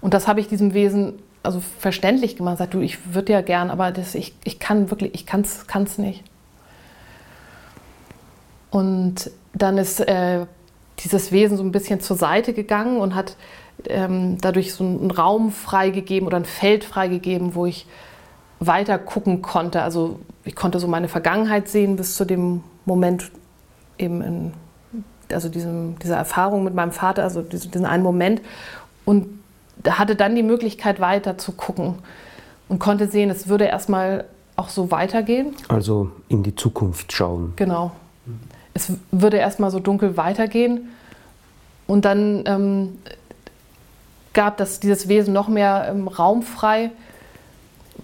[0.00, 3.70] Und das habe ich diesem Wesen also verständlich gemacht, sagt, du, ich würde ja gern,
[3.70, 6.22] aber das, ich, ich kann wirklich, ich kann es nicht.
[8.70, 10.46] Und dann ist äh,
[10.98, 13.36] dieses Wesen so ein bisschen zur Seite gegangen und hat
[13.88, 17.86] ähm, dadurch so einen Raum freigegeben oder ein Feld freigegeben, wo ich
[18.58, 19.82] weiter gucken konnte.
[19.82, 23.30] Also ich konnte so meine Vergangenheit sehen bis zu dem Moment
[23.98, 24.52] eben in
[25.32, 28.42] also diesem, dieser Erfahrung mit meinem Vater, also diesen einen Moment
[29.04, 29.26] und
[29.88, 31.96] hatte dann die Möglichkeit weiter zu gucken
[32.68, 34.24] und konnte sehen, es würde erstmal
[34.56, 35.54] auch so weitergehen.
[35.68, 37.52] Also in die Zukunft schauen.
[37.56, 37.92] Genau.
[38.74, 40.88] Es würde erstmal so dunkel weitergehen
[41.86, 42.98] und dann ähm,
[44.32, 46.90] gab das, dieses Wesen noch mehr ähm, Raum frei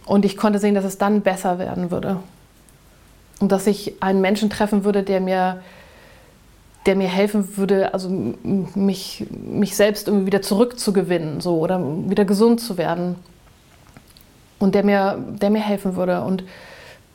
[0.06, 2.18] und ich konnte sehen, dass es dann besser werden würde.
[3.40, 5.62] Und dass ich einen Menschen treffen würde, der mir,
[6.86, 8.08] der mir helfen würde, also
[8.74, 13.16] mich, mich selbst irgendwie wieder zurückzugewinnen so, oder wieder gesund zu werden.
[14.58, 16.44] Und der mir, der mir helfen würde und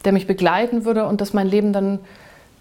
[0.06, 2.00] der mich begleiten würde und dass mein Leben dann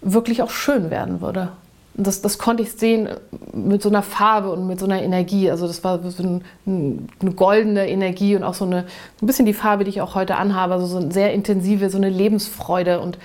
[0.01, 1.51] wirklich auch schön werden würde.
[1.95, 3.09] Und das, das konnte ich sehen
[3.53, 5.49] mit so einer Farbe und mit so einer Energie.
[5.49, 8.85] Also das war so ein, eine goldene Energie und auch so eine,
[9.21, 10.73] ein bisschen die Farbe, die ich auch heute anhabe.
[10.73, 13.17] Also so eine sehr intensive, so eine Lebensfreude und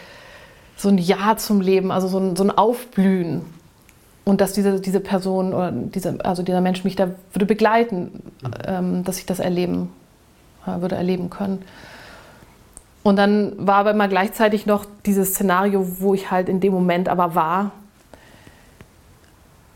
[0.77, 3.43] so ein Ja zum Leben, also so ein, so ein Aufblühen.
[4.25, 8.23] Und dass diese, diese Person oder diese, also dieser Mensch mich da würde begleiten,
[8.67, 9.91] ähm, dass ich das erleben
[10.67, 11.63] äh, würde erleben können.
[13.03, 17.09] Und dann war aber immer gleichzeitig noch dieses Szenario, wo ich halt in dem Moment
[17.09, 17.73] aber war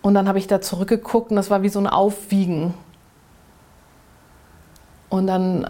[0.07, 2.75] und dann habe ich da zurückgeguckt und das war wie so ein Aufwiegen.
[5.09, 5.65] Und dann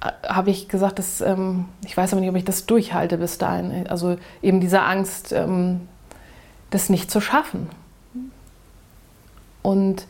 [0.00, 3.36] äh, habe ich gesagt, dass, ähm, ich weiß aber nicht, ob ich das durchhalte bis
[3.36, 3.86] dahin.
[3.86, 5.88] Also eben diese Angst, ähm,
[6.70, 7.68] das nicht zu schaffen.
[9.66, 10.06] Und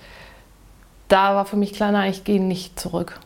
[1.09, 3.21] da war für mich klar, nein, ich gehe nicht zurück.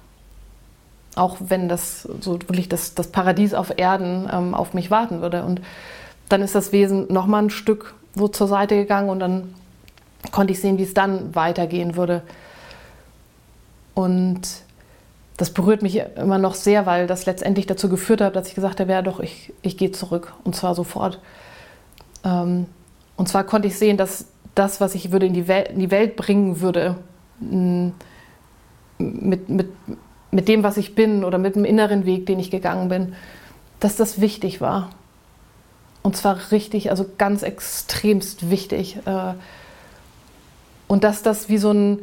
[1.17, 5.43] Auch wenn das so wirklich das, das Paradies auf Erden ähm, auf mich warten würde.
[5.45, 5.61] Und
[6.29, 9.55] dann ist das Wesen nochmal ein Stück so zur Seite gegangen und dann
[10.31, 12.23] konnte ich sehen, wie es dann weitergehen würde.
[13.95, 14.43] Und
[15.37, 18.79] das berührt mich immer noch sehr, weil das letztendlich dazu geführt hat, dass ich gesagt
[18.79, 21.19] habe, ja doch, ich, ich gehe zurück und zwar sofort.
[22.23, 22.67] Ähm,
[23.17, 25.91] und zwar konnte ich sehen, dass das, was ich würde in die Welt, in die
[25.91, 26.97] Welt bringen würde,
[28.99, 29.69] mit, mit,
[30.31, 33.15] mit dem, was ich bin oder mit dem inneren Weg, den ich gegangen bin,
[33.81, 34.91] dass das wichtig war.
[36.03, 38.99] Und zwar richtig, also ganz extremst wichtig.
[39.07, 39.35] Äh,
[40.87, 42.01] und dass das wie so ein,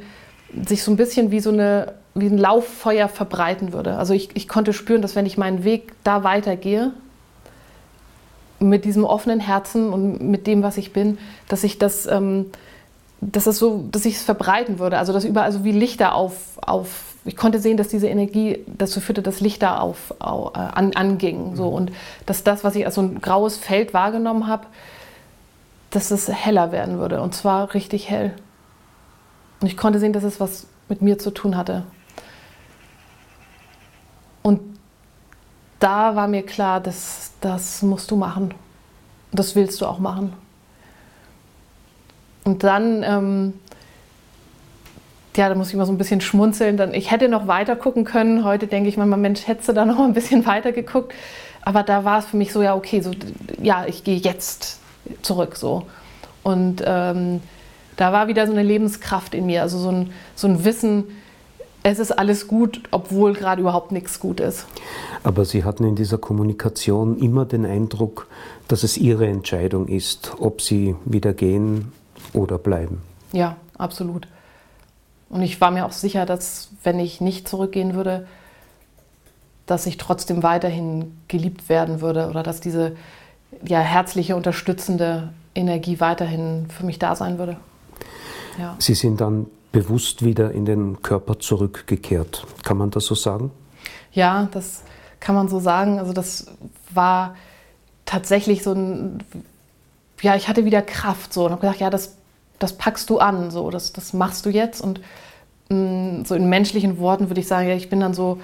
[0.66, 3.98] sich so ein bisschen wie so eine, wie ein Lauffeuer verbreiten würde.
[3.98, 6.94] Also ich, ich konnte spüren, dass wenn ich meinen Weg da weitergehe,
[8.60, 11.18] mit diesem offenen Herzen und mit dem, was ich bin,
[11.48, 12.48] dass ich das, ähm,
[13.22, 14.98] dass es so, dass ich es verbreiten würde.
[14.98, 19.02] Also dass überall so wie Lichter auf, auf ich konnte sehen, dass diese Energie dazu
[19.02, 21.56] führte, dass Lichter auf, auf äh, an, angingen.
[21.56, 21.70] So.
[21.70, 21.76] Mhm.
[21.76, 21.92] Und
[22.26, 24.66] dass das, was ich als so ein graues Feld wahrgenommen habe,
[25.90, 27.22] dass es heller werden würde.
[27.22, 28.34] Und zwar richtig hell.
[29.60, 31.84] Und ich konnte sehen, dass es was mit mir zu tun hatte.
[34.42, 34.77] Und
[35.80, 38.54] da war mir klar, dass das musst du machen.
[39.32, 40.34] Das willst du auch machen.
[42.44, 43.54] Und dann, ähm,
[45.36, 46.78] ja, da muss ich mal so ein bisschen schmunzeln.
[46.78, 48.44] Dann, ich hätte noch weiter gucken können.
[48.44, 51.14] Heute denke ich manchmal, Mensch, hättest du da noch ein bisschen weiter geguckt.
[51.62, 53.12] Aber da war es für mich so, ja, okay, so,
[53.62, 54.80] ja, ich gehe jetzt
[55.22, 55.86] zurück so.
[56.44, 57.42] Und ähm,
[57.98, 61.06] da war wieder so eine Lebenskraft in mir, also so ein, so ein Wissen,
[61.88, 64.66] es ist alles gut, obwohl gerade überhaupt nichts gut ist.
[65.24, 68.28] Aber Sie hatten in dieser Kommunikation immer den Eindruck,
[68.68, 71.94] dass es Ihre Entscheidung ist, ob Sie wieder gehen
[72.34, 73.02] oder bleiben.
[73.32, 74.28] Ja, absolut.
[75.30, 78.28] Und ich war mir auch sicher, dass wenn ich nicht zurückgehen würde,
[79.66, 82.96] dass ich trotzdem weiterhin geliebt werden würde oder dass diese
[83.66, 87.58] ja, herzliche, unterstützende Energie weiterhin für mich da sein würde.
[88.58, 88.76] Ja.
[88.80, 92.46] Sie sind dann bewusst wieder in den Körper zurückgekehrt.
[92.64, 93.52] Kann man das so sagen?
[94.12, 94.84] Ja, das
[95.20, 96.00] kann man so sagen.
[96.00, 96.48] Also das
[96.94, 97.36] war
[98.06, 99.24] tatsächlich so ein,
[100.22, 102.16] ja, ich hatte wieder Kraft so und habe gesagt, ja, das,
[102.60, 104.82] das packst du an, so, das, das machst du jetzt.
[104.82, 105.02] Und
[105.70, 108.40] mh, mm, so in menschlichen Worten würde ich sagen, ja, ich bin dann so,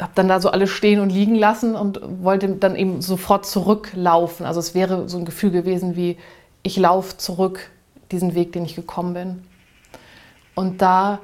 [0.00, 4.44] habe dann da so alles stehen und liegen lassen und wollte dann eben sofort zurücklaufen.
[4.44, 6.18] Also es wäre so ein Gefühl gewesen wie,
[6.62, 7.70] ich laufe zurück
[8.10, 9.42] diesen Weg, den ich gekommen bin.
[10.54, 11.20] Und da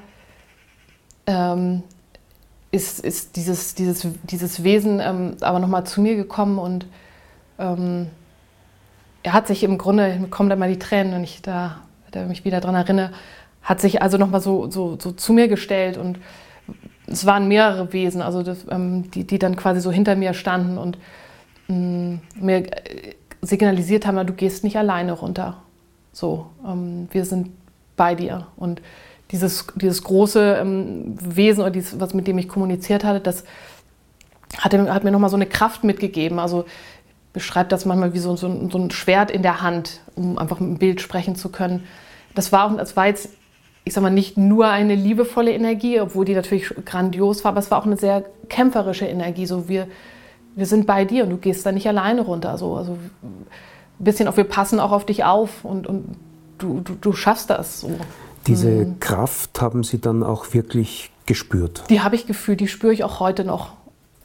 [1.27, 1.83] ähm,
[2.71, 6.87] ist, ist dieses, dieses, dieses Wesen ähm, aber nochmal zu mir gekommen und
[7.59, 8.09] ähm,
[9.23, 12.45] er hat sich im Grunde, kommen da mal die Tränen, wenn ich da, da mich
[12.45, 13.12] wieder daran erinnere,
[13.62, 16.19] hat sich also nochmal so, so, so zu mir gestellt und
[17.07, 20.79] es waren mehrere Wesen, also das, ähm, die, die dann quasi so hinter mir standen
[20.79, 20.97] und
[21.69, 22.66] ähm, mir
[23.43, 25.62] signalisiert haben, du gehst nicht alleine runter.
[26.12, 27.51] So, ähm, wir sind
[27.97, 28.47] bei dir.
[28.57, 28.81] Und
[29.31, 33.45] dieses, dieses große ähm, Wesen oder dieses, was mit dem ich kommuniziert hatte, das
[34.59, 36.38] hat, hat mir nochmal so eine Kraft mitgegeben.
[36.38, 36.64] Also
[37.33, 40.69] beschreibt das manchmal wie so, so, so, ein Schwert in der Hand, um einfach mit
[40.69, 41.85] einem Bild sprechen zu können.
[42.35, 43.31] Das war, das war jetzt,
[43.85, 47.71] ich sag mal, nicht nur eine liebevolle Energie, obwohl die natürlich grandios war, aber es
[47.71, 49.47] war auch eine sehr kämpferische Energie.
[49.47, 49.87] So wir,
[50.57, 52.59] wir sind bei dir und du gehst da nicht alleine runter.
[52.59, 53.47] So, also ein
[53.99, 56.16] bisschen auch, wir passen auch auf dich auf und, und
[56.59, 57.81] du, du, du schaffst das.
[57.81, 57.90] So.
[58.46, 59.00] Diese mhm.
[59.00, 61.85] Kraft haben Sie dann auch wirklich gespürt?
[61.90, 63.74] Die habe ich gefühlt, die spüre ich auch heute noch.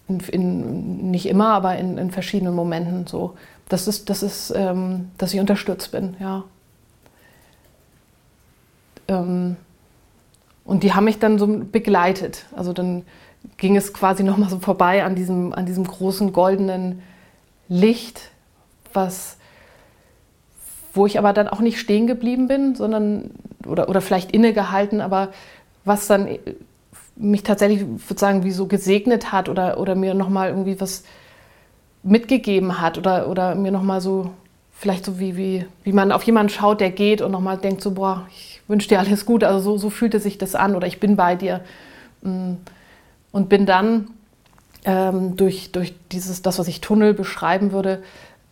[0.08, 3.36] In, in, nicht immer, aber in, in, verschiedenen Momenten so.
[3.70, 6.44] Das ist, das ist ähm, dass ich unterstützt bin, ja.
[9.08, 9.56] Ähm,
[10.64, 12.46] und die haben mich dann so begleitet.
[12.56, 13.04] Also dann
[13.58, 17.02] ging es quasi nochmal so vorbei an diesem, an diesem großen goldenen
[17.68, 18.32] Licht,
[18.94, 19.35] was,
[20.96, 23.32] wo ich aber dann auch nicht stehen geblieben bin, sondern,
[23.66, 25.30] oder, oder vielleicht innegehalten, aber
[25.84, 26.28] was dann
[27.16, 31.04] mich tatsächlich, würde sagen, wie so gesegnet hat oder, oder mir nochmal irgendwie was
[32.04, 34.32] mitgegeben hat oder, oder mir nochmal so,
[34.72, 37.92] vielleicht so wie, wie, wie man auf jemanden schaut, der geht und nochmal denkt so,
[37.92, 39.48] boah, ich wünsche dir alles Gute.
[39.48, 41.62] Also so, so fühlte sich das an oder ich bin bei dir.
[42.22, 42.54] Mm.
[43.32, 44.12] Und bin dann
[44.86, 48.02] ähm, durch, durch dieses, das, was ich Tunnel beschreiben würde,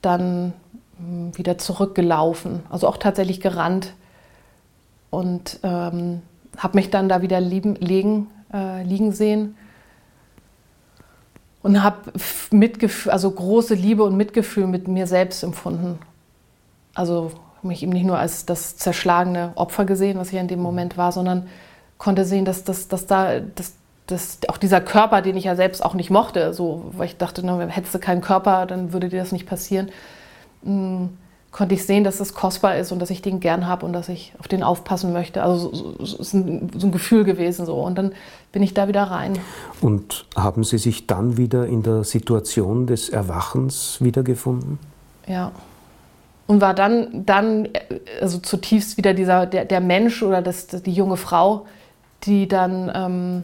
[0.01, 0.53] dann
[1.33, 2.63] wieder zurückgelaufen.
[2.69, 3.93] Also auch tatsächlich gerannt
[5.09, 6.21] und ähm,
[6.57, 9.55] habe mich dann da wieder lieben, liegen, äh, liegen sehen
[11.61, 12.11] und habe
[13.07, 15.97] also große Liebe und Mitgefühl mit mir selbst empfunden.
[16.93, 17.31] Also
[17.63, 21.11] mich eben nicht nur als das zerschlagene Opfer gesehen, was ich in dem Moment war,
[21.11, 21.47] sondern
[21.97, 23.73] konnte sehen, dass, dass, dass da dass,
[24.07, 27.45] dass auch dieser Körper, den ich ja selbst auch nicht mochte, so, weil ich dachte,
[27.45, 29.89] ne, hättest du keinen Körper, dann würde dir das nicht passieren,
[30.63, 31.09] mh, hm,
[31.51, 34.09] konnte ich sehen, dass das kostbar ist und dass ich den gern habe und dass
[34.09, 35.43] ich auf den aufpassen möchte.
[35.43, 37.75] Also so, so ist ein, so ein Gefühl gewesen so.
[37.75, 38.13] Und dann
[38.51, 39.37] bin ich da wieder rein.
[39.79, 44.79] Und haben Sie sich dann wieder in der Situation des Erwachens wiedergefunden?
[45.27, 45.51] Ja
[46.47, 47.69] und war dann, dann
[48.21, 51.65] also zutiefst wieder dieser, der, der Mensch oder das, die junge Frau,
[52.23, 53.43] die dann, ähm,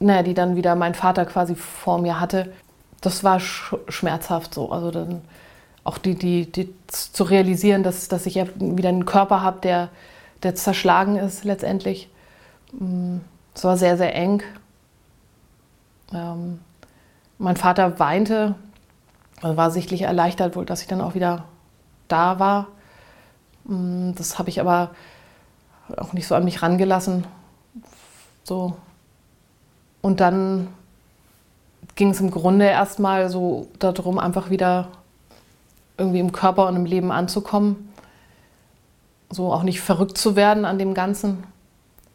[0.00, 2.52] naja, die dann wieder meinen Vater quasi vor mir hatte.
[3.00, 4.70] Das war sch schmerzhaft so.
[4.70, 5.20] Also dann
[5.84, 9.90] auch die, die, die zu realisieren, dass, dass ich wieder einen Körper habe, der,
[10.42, 12.08] der zerschlagen ist letztendlich.
[12.72, 13.18] Mm,
[13.54, 14.42] es war sehr, sehr eng.
[16.12, 16.60] Ähm,
[17.38, 18.54] mein Vater weinte,
[19.42, 21.44] also war sichtlich erleichtert wohl, dass ich dann auch wieder
[22.08, 22.68] da war.
[23.64, 24.90] Mm, das habe ich aber
[25.98, 27.26] auch nicht so an mich rangelassen.
[28.42, 28.76] So.
[30.00, 30.68] Und dann
[31.94, 34.88] ging es im Grunde erstmal so darum, einfach wieder
[35.96, 37.92] irgendwie im Körper und im Leben anzukommen.
[39.30, 41.44] So auch nicht verrückt zu werden an dem Ganzen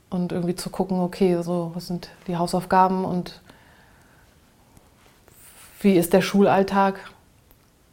[0.09, 3.41] und irgendwie zu gucken, okay, so was sind die Hausaufgaben und
[5.81, 6.99] wie ist der Schulalltag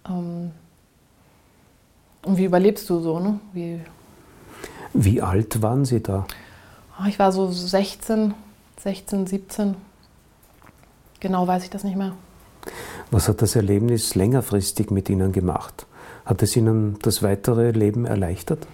[0.08, 0.50] ähm,
[2.22, 3.20] und wie überlebst du so?
[3.20, 3.38] Ne?
[3.52, 3.80] Wie,
[4.92, 6.26] wie alt waren Sie da?
[6.98, 8.34] Ah, ich war so 16,
[8.80, 9.76] 16, 17.
[11.20, 12.12] Genau weiß ich das nicht mehr.
[13.10, 15.86] Was hat das Erlebnis längerfristig mit Ihnen gemacht?
[16.24, 18.66] Hat es Ihnen das weitere Leben erleichtert?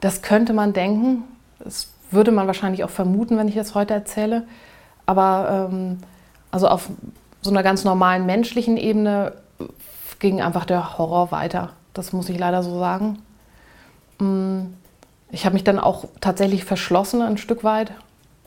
[0.00, 1.24] Das könnte man denken.
[1.58, 4.44] Das würde man wahrscheinlich auch vermuten, wenn ich das heute erzähle.
[5.06, 5.98] Aber ähm,
[6.50, 6.90] also auf
[7.40, 9.32] so einer ganz normalen menschlichen Ebene
[10.18, 11.70] ging einfach der Horror weiter.
[11.92, 13.18] Das muss ich leider so sagen.
[14.18, 14.60] Mm,
[15.30, 17.92] ich habe mich dann auch tatsächlich verschlossen ein Stück weit.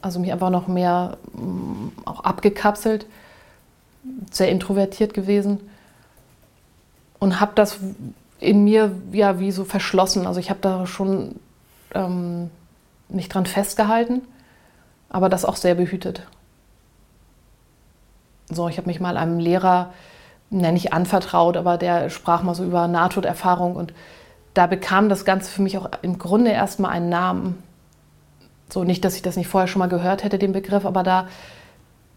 [0.01, 3.05] Also mich einfach noch mehr mm, auch abgekapselt,
[4.31, 5.59] sehr introvertiert gewesen
[7.19, 7.79] und habe das
[8.39, 10.27] in mir ja wie so verschlossen.
[10.27, 11.35] Also ich habe da schon
[11.93, 12.49] ähm,
[13.09, 14.21] nicht dran festgehalten,
[15.09, 16.27] aber das auch sehr behütet.
[18.49, 19.93] So, ich habe mich mal einem Lehrer
[20.49, 23.93] nenne ich anvertraut, aber der sprach mal so über Nahtoderfahrung und
[24.53, 27.61] da bekam das Ganze für mich auch im Grunde erstmal einen Namen.
[28.69, 31.27] So nicht, dass ich das nicht vorher schon mal gehört hätte, den Begriff, aber da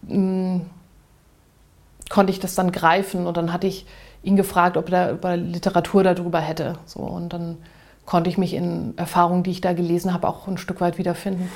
[0.03, 0.61] mh, hm,
[2.11, 3.85] konnte ich das dann greifen und dann hatte ich
[4.21, 6.77] ihn gefragt, ob er, ob er Literatur darüber hätte.
[6.85, 7.57] So, und dann
[8.05, 11.49] konnte ich mich in Erfahrungen, die ich da gelesen habe, auch ein Stück weit wiederfinden.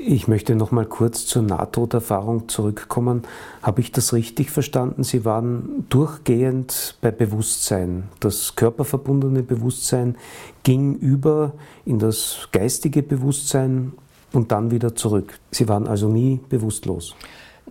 [0.00, 3.22] Ich möchte noch mal kurz zur Nahtoderfahrung zurückkommen.
[3.62, 5.02] Habe ich das richtig verstanden?
[5.02, 8.04] Sie waren durchgehend bei Bewusstsein.
[8.20, 10.16] Das körperverbundene Bewusstsein
[10.62, 11.52] ging über
[11.84, 13.92] in das geistige Bewusstsein
[14.32, 15.40] und dann wieder zurück.
[15.50, 17.16] Sie waren also nie bewusstlos.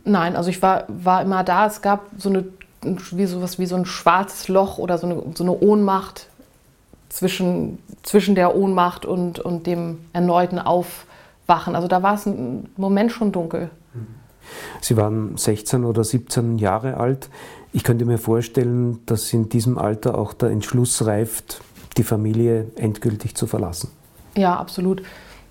[0.07, 1.67] Nein, also ich war, war immer da.
[1.67, 2.45] Es gab so eine
[2.81, 6.27] wie sowas wie so ein schwarzes Loch oder so eine, so eine Ohnmacht
[7.09, 11.05] zwischen, zwischen der Ohnmacht und, und dem erneuten Auf
[11.47, 11.75] wachen.
[11.75, 13.69] Also da war es ein Moment schon dunkel.
[14.81, 17.29] Sie waren 16 oder 17 Jahre alt.
[17.73, 21.61] Ich könnte mir vorstellen, dass in diesem Alter auch der Entschluss reift,
[21.97, 23.89] die Familie endgültig zu verlassen.
[24.35, 25.01] Ja, absolut.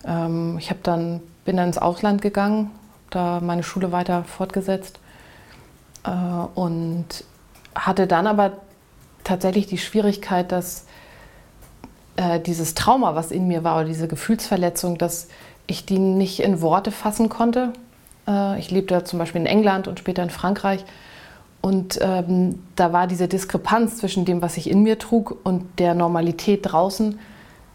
[0.04, 2.70] Ähm, ich dann, bin dann ins Ausland gegangen,
[3.10, 4.98] da meine Schule weiter fortgesetzt
[6.04, 6.10] äh,
[6.54, 7.06] und
[7.74, 8.52] hatte dann aber
[9.24, 10.86] tatsächlich die Schwierigkeit, dass
[12.16, 15.28] äh, dieses Trauma, was in mir war, oder diese Gefühlsverletzung, dass
[15.66, 17.72] ich die nicht in Worte fassen konnte.
[18.26, 20.84] Äh, ich lebte zum Beispiel in England und später in Frankreich.
[21.60, 25.94] Und ähm, da war diese Diskrepanz zwischen dem, was ich in mir trug und der
[25.94, 27.18] Normalität draußen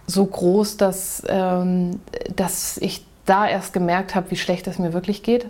[0.07, 1.99] so groß, dass, ähm,
[2.35, 5.45] dass ich da erst gemerkt habe, wie schlecht es mir wirklich geht.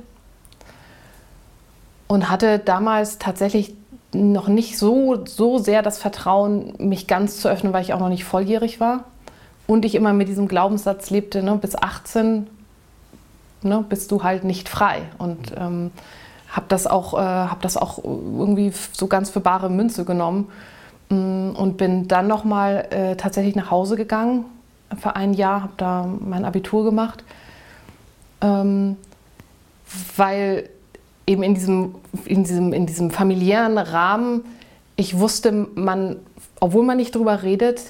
[2.07, 3.73] Und hatte damals tatsächlich
[4.13, 8.09] noch nicht so, so sehr das Vertrauen, mich ganz zu öffnen, weil ich auch noch
[8.09, 9.05] nicht volljährig war.
[9.67, 12.47] Und ich immer mit diesem Glaubenssatz lebte, ne, bis 18
[13.61, 15.03] ne, bist du halt nicht frei.
[15.17, 15.91] Und ähm,
[16.49, 20.49] habe das, auch, äh, hab das auch irgendwie so ganz für bare Münze genommen
[21.09, 24.45] mm, und bin dann nochmal äh, tatsächlich nach Hause gegangen
[24.99, 27.23] für ein Jahr, habe da mein Abitur gemacht,
[28.41, 28.97] ähm,
[30.17, 30.69] weil
[31.27, 34.43] eben in diesem, in, diesem, in diesem familiären Rahmen
[35.01, 36.17] ich wusste, man,
[36.59, 37.81] obwohl man nicht drüber redet,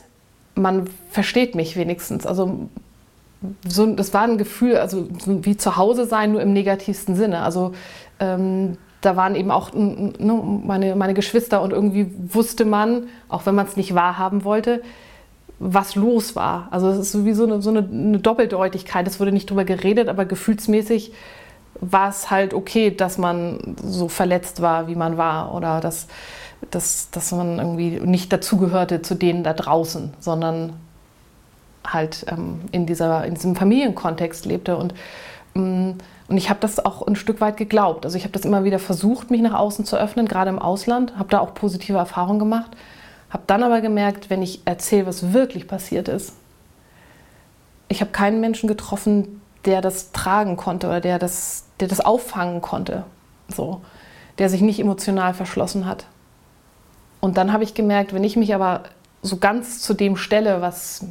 [0.56, 2.26] man versteht mich wenigstens.
[2.26, 2.70] Also
[3.68, 7.41] so, das war ein Gefühl, also wie zu Hause sein, nur im negativsten Sinne.
[7.41, 7.74] Also
[8.20, 10.14] ähm, da waren eben auch ne,
[10.64, 14.82] meine, meine Geschwister und irgendwie wusste man, auch wenn man es nicht wahrhaben wollte,
[15.64, 16.68] was los war.
[16.72, 19.07] Also es ist wie so eine, so eine, eine Doppeldeutigkeit.
[19.07, 21.14] Es wurde nicht drüber geredet, aber gefühlsmäßig
[21.80, 26.07] war es halt okay, dass man so verletzt war, wie man war oder dass,
[26.72, 30.74] dass, dass man irgendwie nicht dazugehörte zu denen da draußen, sondern
[31.86, 34.78] halt ähm, in, dieser, in diesem Familienkontext lebte.
[34.78, 34.95] Und,
[35.55, 35.95] ähm,
[36.28, 38.05] und ich habe das auch ein Stück weit geglaubt.
[38.05, 41.18] Also ich habe das immer wieder versucht, mich nach außen zu öffnen, gerade im Ausland,
[41.18, 42.72] habe da auch positive Erfahrungen gemacht,
[43.32, 46.34] habe dann aber gemerkt, wenn ich erzähle, was wirklich passiert ist,
[47.88, 52.62] ich habe keinen Menschen getroffen, der das tragen konnte oder der das, der das auffangen
[52.62, 53.04] konnte,
[53.48, 53.82] so,
[54.38, 56.06] der sich nicht emotional verschlossen hat.
[57.20, 58.84] Und dann habe ich gemerkt, wenn ich mich aber
[59.22, 61.06] so ganz zu dem stelle, was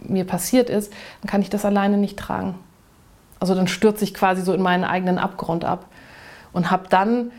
[0.00, 2.54] mir passiert ist, dann kann ich das alleine nicht tragen.
[3.40, 5.86] Also dann stürze ich quasi so in meinen eigenen Abgrund ab
[6.52, 7.32] und habe dann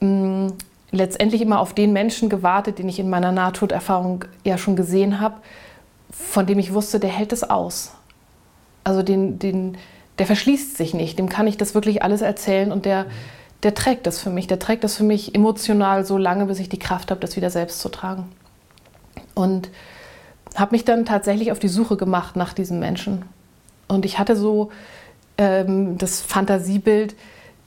[0.00, 0.52] mh,
[0.90, 5.36] letztendlich immer auf den Menschen gewartet, den ich in meiner Nahtoderfahrung ja schon gesehen habe,
[6.10, 7.92] von dem ich wusste, der hält es aus.
[8.84, 9.76] Also den, den,
[10.18, 13.06] der verschließt sich nicht, dem kann ich das wirklich alles erzählen und der,
[13.62, 14.46] der trägt das für mich.
[14.46, 17.50] Der trägt das für mich emotional so lange, bis ich die Kraft habe, das wieder
[17.50, 18.28] selbst zu tragen.
[19.34, 19.70] Und
[20.54, 23.24] habe mich dann tatsächlich auf die Suche gemacht nach diesem Menschen.
[23.88, 24.70] Und ich hatte so
[25.36, 27.14] ähm, das Fantasiebild,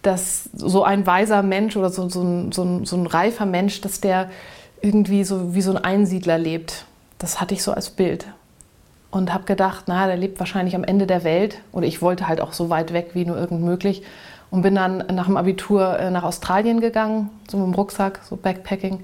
[0.02, 3.82] dass so ein weiser Mensch oder so, so, ein, so, ein, so ein reifer Mensch,
[3.82, 4.30] dass der
[4.82, 6.86] irgendwie so wie so ein Einsiedler lebt.
[7.20, 8.26] Das hatte ich so als Bild
[9.12, 11.60] und habe gedacht, na, der lebt wahrscheinlich am Ende der Welt.
[11.74, 14.04] Oder ich wollte halt auch so weit weg wie nur irgend möglich.
[14.49, 18.38] Und bin dann nach dem Abitur äh, nach Australien gegangen, so mit dem Rucksack, so
[18.38, 19.04] Backpacking.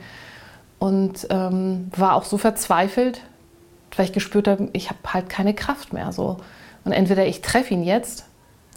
[0.80, 3.22] Und ähm, war auch so verzweifelt,
[3.96, 6.12] weil ich gespürt habe, ich habe halt keine Kraft mehr.
[6.12, 6.38] So.
[6.86, 8.27] Und entweder ich treffe ihn jetzt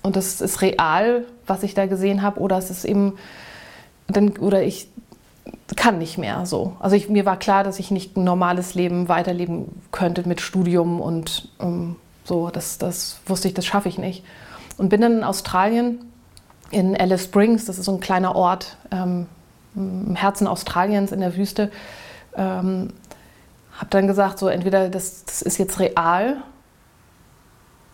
[0.02, 3.14] und das ist real, was ich da gesehen habe, oder es ist eben,
[4.08, 4.88] dann, oder ich
[5.76, 6.76] kann nicht mehr so.
[6.80, 11.00] Also ich, mir war klar, dass ich nicht ein normales Leben weiterleben könnte mit Studium
[11.00, 12.50] und ähm, so.
[12.50, 14.24] Das, das wusste ich, das schaffe ich nicht.
[14.78, 16.00] Und bin dann in Australien,
[16.70, 19.26] in Alice Springs, das ist so ein kleiner Ort ähm,
[19.74, 21.70] im Herzen Australiens in der Wüste.
[22.36, 22.90] Ähm,
[23.72, 26.42] habe dann gesagt, so entweder das, das ist jetzt real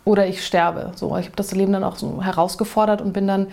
[0.07, 0.93] oder ich sterbe.
[0.95, 3.47] So, ich habe das Leben dann auch so herausgefordert und bin dann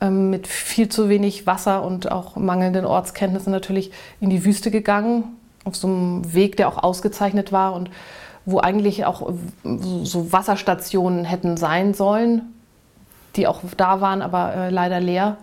[0.00, 5.36] ähm, mit viel zu wenig Wasser und auch mangelnden Ortskenntnissen natürlich in die Wüste gegangen,
[5.64, 7.90] auf so einem Weg, der auch ausgezeichnet war und
[8.46, 9.30] wo eigentlich auch
[10.02, 12.54] so Wasserstationen hätten sein sollen,
[13.36, 15.36] die auch da waren, aber äh, leider leer.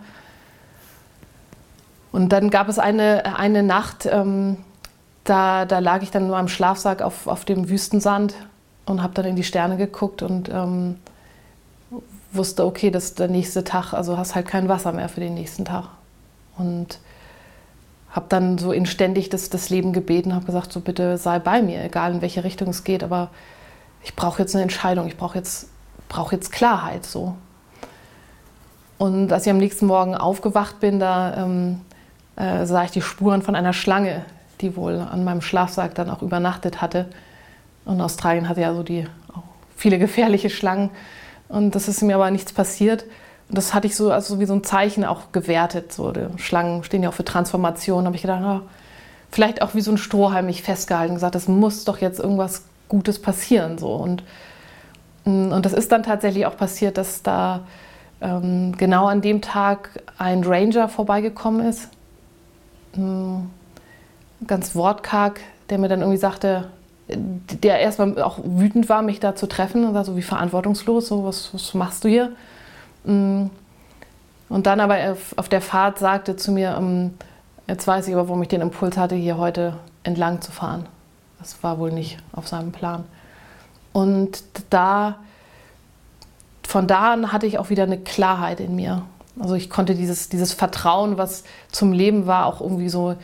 [2.10, 4.56] Und dann gab es eine, eine Nacht, ähm,
[5.22, 8.34] da, da lag ich dann nur am Schlafsack auf, auf dem Wüstensand
[8.86, 10.96] und habe dann in die Sterne geguckt und ähm,
[12.32, 15.34] wusste, okay, das ist der nächste Tag, also hast halt kein Wasser mehr für den
[15.34, 15.88] nächsten Tag.
[16.56, 17.00] Und
[18.10, 21.84] habe dann so inständig das, das Leben gebeten, habe gesagt, so bitte sei bei mir,
[21.84, 23.28] egal in welche Richtung es geht, aber
[24.02, 25.68] ich brauche jetzt eine Entscheidung, ich brauche jetzt,
[26.08, 27.34] brauch jetzt Klarheit so.
[28.98, 31.80] Und als ich am nächsten Morgen aufgewacht bin, da ähm,
[32.36, 34.24] äh, sah ich die Spuren von einer Schlange,
[34.62, 37.06] die wohl an meinem Schlafsack dann auch übernachtet hatte.
[37.86, 39.06] Und Australien hatte ja so die
[39.74, 40.90] viele gefährliche Schlangen.
[41.48, 43.04] Und das ist mir aber nichts passiert.
[43.48, 45.92] Und das hatte ich so also wie so ein Zeichen auch gewertet.
[45.92, 48.04] So, Schlangen stehen ja auch für Transformation.
[48.04, 48.68] Habe ich gedacht, oh,
[49.30, 53.22] vielleicht auch wie so ein Strohhalm mich festgehalten gesagt, es muss doch jetzt irgendwas Gutes
[53.22, 53.78] passieren.
[53.78, 53.92] So.
[53.94, 54.24] Und,
[55.24, 57.60] mm, und das ist dann tatsächlich auch passiert, dass da
[58.20, 61.88] ähm, genau an dem Tag ein Ranger vorbeigekommen ist.
[62.96, 63.50] Ähm,
[64.44, 66.68] ganz wortkarg, der mir dann irgendwie sagte,
[67.08, 71.24] der erstmal auch wütend war, mich da zu treffen und war so wie verantwortungslos, so
[71.24, 72.32] was, was machst du hier?
[73.04, 73.46] Mm.
[74.48, 77.14] Und dann aber auf der Fahrt sagte zu mir, ähm,
[77.66, 80.86] jetzt weiß ich aber, warum ich den Impuls hatte, hier heute entlang zu fahren.
[81.40, 83.04] Das war wohl nicht auf seinem Plan.
[83.92, 85.16] Und da,
[86.66, 89.02] von da an hatte ich auch wieder eine Klarheit in mir.
[89.38, 93.16] Also ich konnte dieses, dieses Vertrauen, was zum Leben war, auch irgendwie so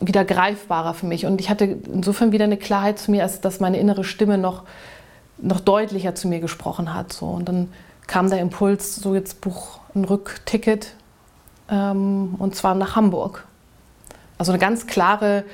[0.00, 1.26] wieder greifbarer für mich.
[1.26, 4.62] Und ich hatte insofern wieder eine Klarheit zu mir, als dass meine innere Stimme noch,
[5.38, 7.12] noch deutlicher zu mir gesprochen hat.
[7.12, 7.26] So.
[7.26, 7.68] Und dann
[8.06, 10.92] kam der Impuls, so jetzt buch ein Rückticket
[11.70, 13.46] ähm, und zwar nach Hamburg.
[14.38, 15.44] Also eine ganz klare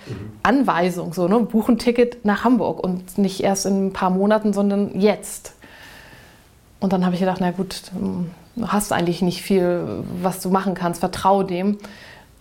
[0.43, 1.39] Anweisung, so, ne?
[1.39, 5.55] buch ein Ticket nach Hamburg und nicht erst in ein paar Monaten, sondern jetzt.
[6.81, 8.27] Und dann habe ich gedacht, na gut, du
[8.67, 11.79] hast eigentlich nicht viel, was du machen kannst, vertraue dem.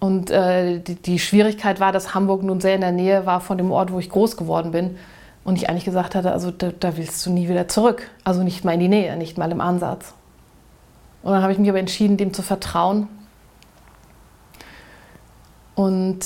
[0.01, 3.57] Und äh, die, die, Schwierigkeit war, dass Hamburg nun sehr in der Nähe war von
[3.57, 4.97] dem Ort, wo ich groß geworden bin.
[5.45, 8.09] Und ich eigentlich gesagt hatte, also da, da willst du nie wieder zurück.
[8.25, 10.13] Also nicht mal in die Nähe, nicht mal im Ansatz.
[11.23, 13.07] Und dann habe ich mich aber entschieden, dem zu vertrauen
[15.81, 16.19] und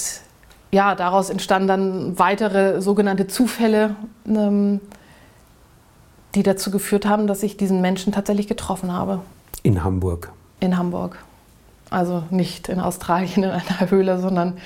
[0.71, 3.95] ja, daraus entstanden dann weitere sogenannte Zufälle,
[4.27, 4.81] ähm,
[6.33, 9.21] die dazu geführt haben, dass ich diesen Menschen tatsächlich getroffen habe.
[9.63, 10.31] In Hamburg.
[10.59, 11.17] In Hamburg.
[11.89, 14.57] Also nicht in Australien in einer Höhle, sondern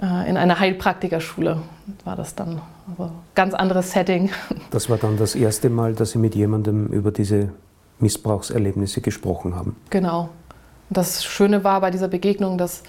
[0.00, 1.62] äh, in einer Heilpraktikerschule
[2.04, 2.60] war das dann.
[2.88, 4.30] Also ganz anderes Setting.
[4.70, 7.50] Das war dann das erste Mal, dass Sie mit jemandem über diese
[7.98, 9.76] Missbrauchserlebnisse gesprochen haben.
[9.90, 10.28] Genau.
[10.90, 12.82] Das Schöne war bei dieser Begegnung, dass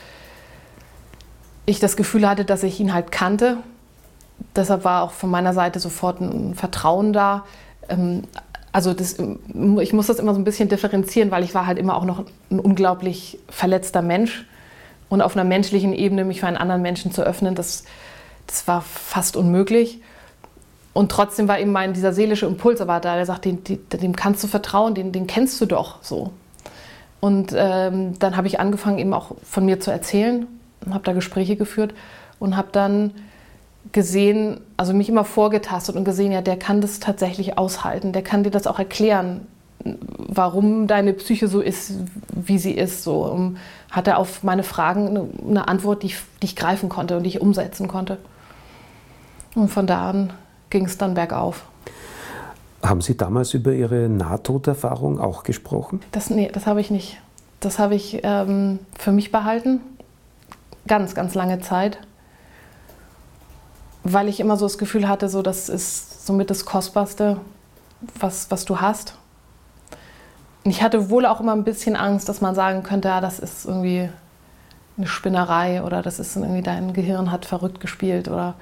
[1.66, 3.58] ich das Gefühl hatte, dass ich ihn halt kannte.
[4.56, 7.46] Deshalb war auch von meiner Seite sofort ein Vertrauen da.
[7.90, 8.24] Ähm,
[8.78, 9.18] also das,
[9.82, 12.26] ich muss das immer so ein bisschen differenzieren, weil ich war halt immer auch noch
[12.52, 14.46] ein unglaublich verletzter Mensch.
[15.10, 17.86] Und auf einer menschlichen Ebene mich für einen anderen Menschen zu öffnen, das,
[18.46, 20.00] das war fast unmöglich.
[20.94, 24.44] Und trotzdem war eben mein, dieser seelische Impuls aber da, der sagt, dem, dem kannst
[24.44, 26.30] du vertrauen, den, den kennst du doch so.
[27.20, 30.46] Und ähm, dann habe ich angefangen, eben auch von mir zu erzählen
[30.88, 31.96] habe da Gespräche geführt
[32.38, 33.12] und habe dann
[33.92, 38.44] gesehen, also mich immer vorgetastet und gesehen, ja, der kann das tatsächlich aushalten, der kann
[38.44, 39.48] dir das auch erklären,
[39.84, 41.94] warum deine Psyche so ist,
[42.34, 43.04] wie sie ist.
[43.04, 43.54] So
[43.92, 47.24] hat er auf meine Fragen eine, eine Antwort, die ich, die ich, greifen konnte und
[47.24, 48.18] die ich umsetzen konnte.
[49.56, 50.34] Und von da an
[50.70, 51.66] ging es dann bergauf.
[52.84, 56.02] Haben Sie damals über Ihre Nahtoderfahrung auch gesprochen?
[56.12, 57.18] Das, nee, das habe ich nicht.
[57.60, 59.80] Das habe ich ähm, für mich behalten
[60.88, 62.00] ganz, ganz lange Zeit,
[64.14, 67.38] weil ich immer so das Gefühl hatte, so das ist somit das Kostbarste,
[68.20, 69.16] was, was du hast.
[70.64, 73.40] Und ich hatte wohl auch immer ein bisschen Angst, dass man sagen könnte, ja, das
[73.40, 74.10] ist irgendwie
[74.98, 78.56] eine Spinnerei oder das ist irgendwie dein Gehirn hat verrückt gespielt oder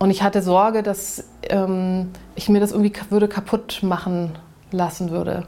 [0.00, 4.32] und ich hatte Sorge, dass ähm, ich mir das irgendwie würde kaputt machen
[4.72, 5.46] lassen würde.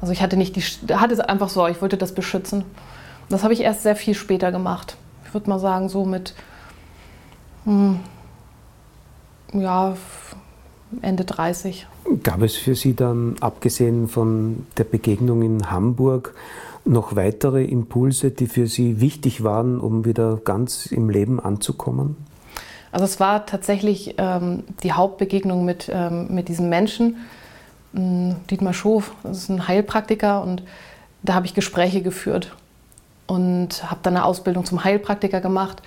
[0.00, 2.64] Also ich hatte nicht die, hatte einfach so, ich wollte das beschützen.
[3.28, 4.96] Das habe ich erst sehr viel später gemacht
[5.28, 6.34] ich würde mal sagen, so mit
[7.64, 8.00] hm,
[9.52, 9.96] ja,
[11.02, 11.86] Ende 30.
[12.22, 16.34] Gab es für Sie dann, abgesehen von der Begegnung in Hamburg,
[16.84, 22.16] noch weitere Impulse, die für Sie wichtig waren, um wieder ganz im Leben anzukommen?
[22.90, 27.16] Also es war tatsächlich ähm, die Hauptbegegnung mit, ähm, mit diesem Menschen,
[27.94, 30.62] ähm, Dietmar Schof, das ist ein Heilpraktiker und
[31.22, 32.54] da habe ich Gespräche geführt
[33.26, 35.82] und habe dann eine Ausbildung zum Heilpraktiker gemacht.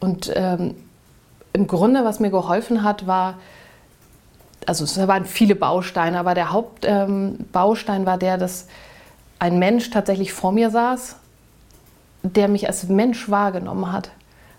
[0.00, 0.74] Und ähm,
[1.54, 3.38] im Grunde, was mir geholfen hat, war,
[4.66, 8.66] also es waren viele Bausteine, aber der Hauptbaustein ähm, war der, dass
[9.38, 11.16] ein Mensch tatsächlich vor mir saß,
[12.22, 14.10] der mich als Mensch wahrgenommen hat.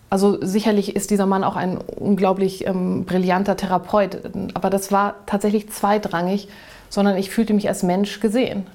[0.10, 4.20] Also sicherlich ist dieser Mann auch ein unglaublich ähm, brillanter Therapeut,
[4.54, 6.48] aber das war tatsächlich zweitrangig,
[6.90, 8.68] sondern ich fühlte mich als Mensch gesehen.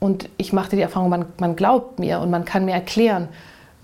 [0.00, 3.28] Und ich machte die Erfahrung, man, man glaubt mir und man kann mir erklären,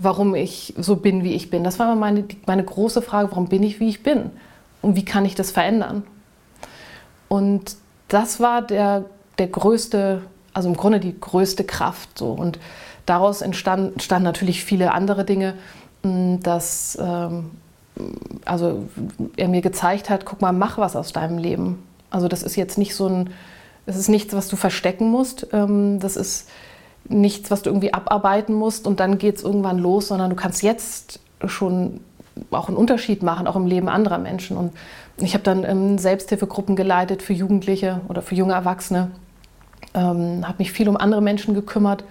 [0.04, 1.64] warum ich so bin, wie ich bin.
[1.64, 4.30] Das war immer meine, meine große Frage, warum bin ich, wie ich bin?
[4.82, 6.04] Und wie kann ich das verändern?
[7.28, 7.76] Und
[8.08, 9.06] das war der,
[9.38, 12.18] der größte, also im Grunde die größte Kraft.
[12.18, 12.32] So.
[12.32, 12.58] Und
[13.06, 15.54] daraus entstanden, entstanden natürlich viele andere Dinge,
[16.02, 17.50] hm, dass ähm,
[18.44, 18.88] also
[19.36, 21.82] er mir gezeigt hat, guck mal, mach was aus deinem Leben.
[22.10, 23.30] Also das ist jetzt nicht so ein
[23.86, 25.46] Es ist nichts, was du verstecken musst.
[25.52, 26.48] Ähm, das ist
[27.08, 30.62] nichts, was du irgendwie abarbeiten musst und dann geht es irgendwann los, sondern du kannst
[30.62, 32.00] jetzt schon
[32.50, 34.56] auch einen Unterschied machen, auch im Leben anderer Menschen.
[34.56, 34.72] Und
[35.18, 39.10] ich habe dann ähm, Selbsthilfegruppen geleitet für Jugendliche oder für junge Erwachsene,
[39.94, 42.04] ähm, habe mich viel um andere Menschen gekümmert.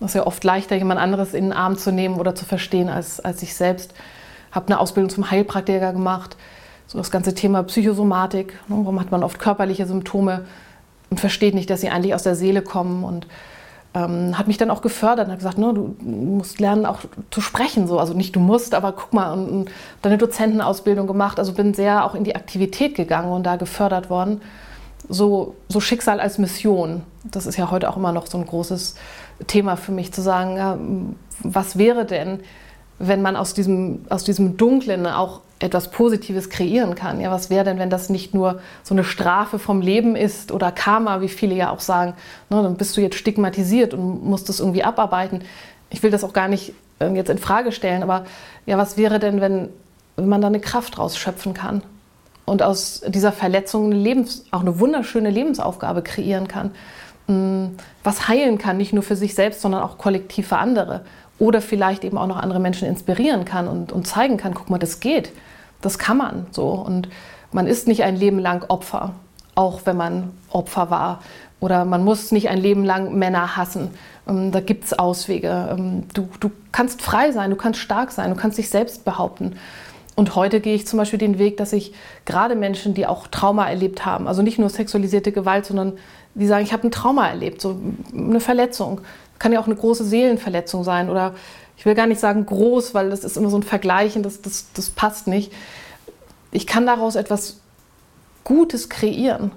[0.00, 2.88] Das ist ja oft leichter, jemand anderes in den Arm zu nehmen oder zu verstehen
[2.88, 3.94] als, als ich selbst.
[4.50, 6.36] Habe eine Ausbildung zum Heilpraktiker gemacht,
[6.86, 8.54] so das ganze Thema Psychosomatik.
[8.68, 10.44] Ne, warum hat man oft körperliche Symptome
[11.10, 13.26] und versteht nicht, dass sie eigentlich aus der Seele kommen und
[13.94, 17.40] ähm, hat mich dann auch gefördert und hat gesagt, ne, du musst lernen auch zu
[17.40, 17.86] sprechen.
[17.86, 17.98] So.
[17.98, 19.70] Also nicht du musst, aber guck mal, und, und
[20.02, 21.38] dann eine Dozentenausbildung gemacht.
[21.38, 24.40] Also bin sehr auch in die Aktivität gegangen und da gefördert worden.
[25.08, 27.02] So, so Schicksal als Mission.
[27.24, 28.94] Das ist ja heute auch immer noch so ein großes
[29.46, 30.78] Thema für mich, zu sagen, ja,
[31.42, 32.40] was wäre denn,
[32.98, 37.20] wenn man aus diesem, aus diesem Dunklen auch etwas Positives kreieren kann.
[37.20, 40.72] Ja, was wäre denn, wenn das nicht nur so eine Strafe vom Leben ist oder
[40.72, 42.14] Karma, wie viele ja auch sagen,
[42.48, 45.42] ne, dann bist du jetzt stigmatisiert und musst das irgendwie abarbeiten.
[45.90, 48.24] Ich will das auch gar nicht äh, jetzt in Frage stellen, aber
[48.64, 49.68] ja, was wäre denn, wenn,
[50.16, 51.82] wenn man da eine Kraft rausschöpfen kann
[52.46, 56.70] und aus dieser Verletzung eine Lebens, auch eine wunderschöne Lebensaufgabe kreieren kann,
[57.26, 61.02] hm, was heilen kann, nicht nur für sich selbst, sondern auch kollektiv für andere
[61.38, 64.78] oder vielleicht eben auch noch andere Menschen inspirieren kann und, und zeigen kann, guck mal,
[64.78, 65.32] das geht.
[65.80, 66.68] Das kann man so.
[66.68, 67.08] Und
[67.52, 69.14] man ist nicht ein Leben lang Opfer,
[69.54, 71.20] auch wenn man Opfer war.
[71.60, 73.90] Oder man muss nicht ein Leben lang Männer hassen.
[74.28, 75.68] Ähm, da gibt es Auswege.
[75.70, 79.56] Ähm, du, du kannst frei sein, du kannst stark sein, du kannst dich selbst behaupten.
[80.16, 83.68] Und heute gehe ich zum Beispiel den Weg, dass ich gerade Menschen, die auch Trauma
[83.68, 85.94] erlebt haben, also nicht nur sexualisierte Gewalt, sondern
[86.34, 87.80] die sagen, ich habe ein Trauma erlebt, so
[88.14, 89.00] eine Verletzung.
[89.38, 91.34] Kann ja auch eine große Seelenverletzung sein oder
[91.80, 94.66] ich will gar nicht sagen groß, weil das ist immer so ein Vergleichen, das, das,
[94.74, 95.50] das passt nicht.
[96.52, 97.60] Ich kann daraus etwas
[98.44, 99.50] Gutes kreieren.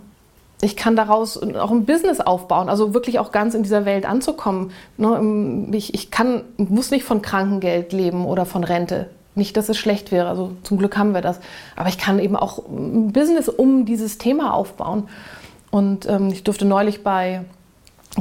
[0.61, 4.71] Ich kann daraus auch ein Business aufbauen, also wirklich auch ganz in dieser Welt anzukommen.
[4.95, 9.09] Ne, ich, ich kann, muss nicht von Krankengeld leben oder von Rente.
[9.35, 11.41] Nicht, dass es schlecht wäre, also zum Glück haben wir das.
[11.75, 15.09] Aber ich kann eben auch ein Business um dieses Thema aufbauen.
[15.71, 17.43] Und ähm, ich durfte neulich bei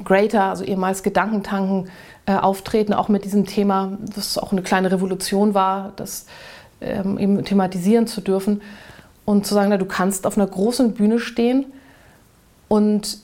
[0.05, 1.89] Greater, also ehemals Gedankentanken,
[2.27, 6.27] äh, auftreten, auch mit diesem Thema, das auch eine kleine Revolution war, das
[6.81, 8.63] ähm, eben thematisieren zu dürfen
[9.25, 11.67] und zu sagen, na, du kannst auf einer großen Bühne stehen
[12.69, 13.19] und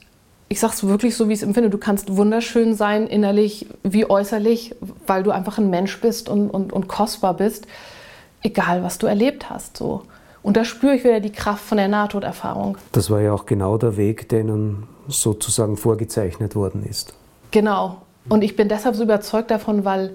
[0.49, 4.09] ich sage es wirklich so, wie ich es empfinde, du kannst wunderschön sein, innerlich wie
[4.09, 4.75] äußerlich,
[5.07, 7.67] weil du einfach ein Mensch bist und, und, und kostbar bist,
[8.43, 9.77] egal was du erlebt hast.
[9.77, 10.03] So.
[10.43, 12.79] Und da spüre ich wieder die Kraft von der Nahtoderfahrung.
[12.93, 17.13] Das war ja auch genau der Weg, der Ihnen sozusagen vorgezeichnet worden ist.
[17.51, 17.99] Genau.
[18.29, 20.15] Und ich bin deshalb so überzeugt davon, weil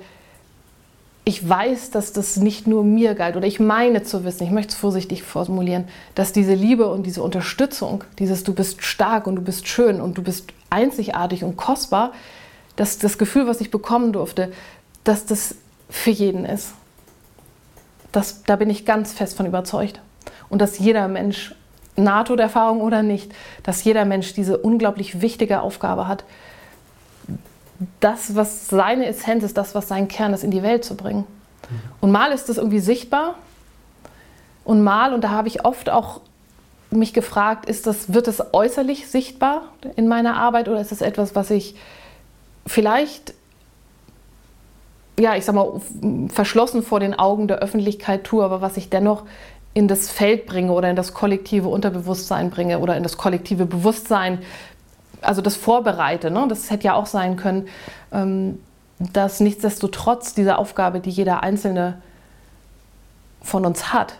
[1.25, 4.73] ich weiß, dass das nicht nur mir galt oder ich meine zu wissen, ich möchte
[4.73, 9.41] es vorsichtig formulieren, dass diese Liebe und diese Unterstützung, dieses du bist stark und du
[9.41, 12.11] bist schön und du bist einzigartig und kostbar,
[12.75, 14.51] dass das Gefühl, was ich bekommen durfte,
[15.05, 15.55] dass das
[15.89, 16.73] für jeden ist.
[18.11, 20.01] Das, da bin ich ganz fest von überzeugt.
[20.49, 21.55] Und dass jeder Mensch,
[21.95, 23.31] NATO-Erfahrung oder nicht,
[23.63, 26.25] dass jeder Mensch diese unglaublich wichtige Aufgabe hat,
[27.99, 31.25] das, was seine Essenz ist, das, was sein Kern ist, in die Welt zu bringen.
[32.01, 33.35] Und mal ist das irgendwie sichtbar
[34.63, 36.21] und mal, und da habe ich oft auch
[36.91, 39.63] mich gefragt, ist das, wird es äußerlich sichtbar
[39.95, 41.75] in meiner Arbeit oder ist es etwas, was ich
[42.67, 43.33] vielleicht,
[45.19, 45.81] ja, ich sag mal,
[46.29, 49.23] verschlossen vor den Augen der Öffentlichkeit tue, aber was ich dennoch
[49.73, 54.39] in das Feld bringe oder in das kollektive Unterbewusstsein bringe oder in das kollektive Bewusstsein
[55.23, 56.31] also das vorbereite.
[56.31, 56.45] Ne?
[56.47, 57.67] Das hätte ja auch sein können,
[58.11, 58.59] ähm,
[58.99, 62.01] dass nichtsdestotrotz diese Aufgabe, die jeder Einzelne
[63.41, 64.15] von uns hat,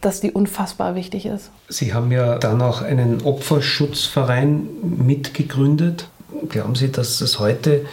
[0.00, 1.50] dass die unfassbar wichtig ist.
[1.68, 6.08] Sie haben ja dann auch einen Opferschutzverein mitgegründet.
[6.48, 7.86] Glauben Sie, dass es heute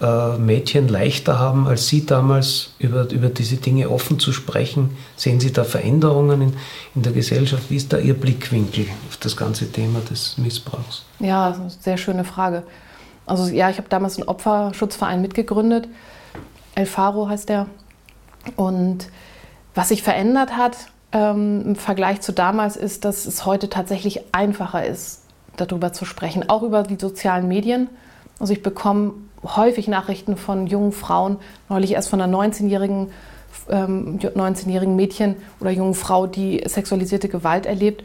[0.00, 4.96] äh, Mädchen leichter haben als Sie damals, über, über diese Dinge offen zu sprechen?
[5.16, 6.52] Sehen Sie da Veränderungen in,
[6.94, 7.70] in der Gesellschaft?
[7.70, 11.04] Wie ist da Ihr Blickwinkel auf das ganze Thema des Missbrauchs?
[11.20, 12.64] Ja, sehr schöne Frage.
[13.26, 15.88] Also ja, ich habe damals einen Opferschutzverein mitgegründet.
[16.74, 17.66] El Faro heißt der.
[18.56, 19.08] Und
[19.74, 20.76] was sich verändert hat
[21.12, 25.22] ähm, im Vergleich zu damals ist, dass es heute tatsächlich einfacher ist,
[25.56, 27.88] darüber zu sprechen, auch über die sozialen Medien.
[28.38, 29.14] Also ich bekomme
[29.44, 31.38] häufig Nachrichten von jungen Frauen,
[31.68, 33.10] neulich erst von einer 19-jährigen
[33.68, 38.04] ähm, 19 Mädchen oder jungen Frau, die sexualisierte Gewalt erlebt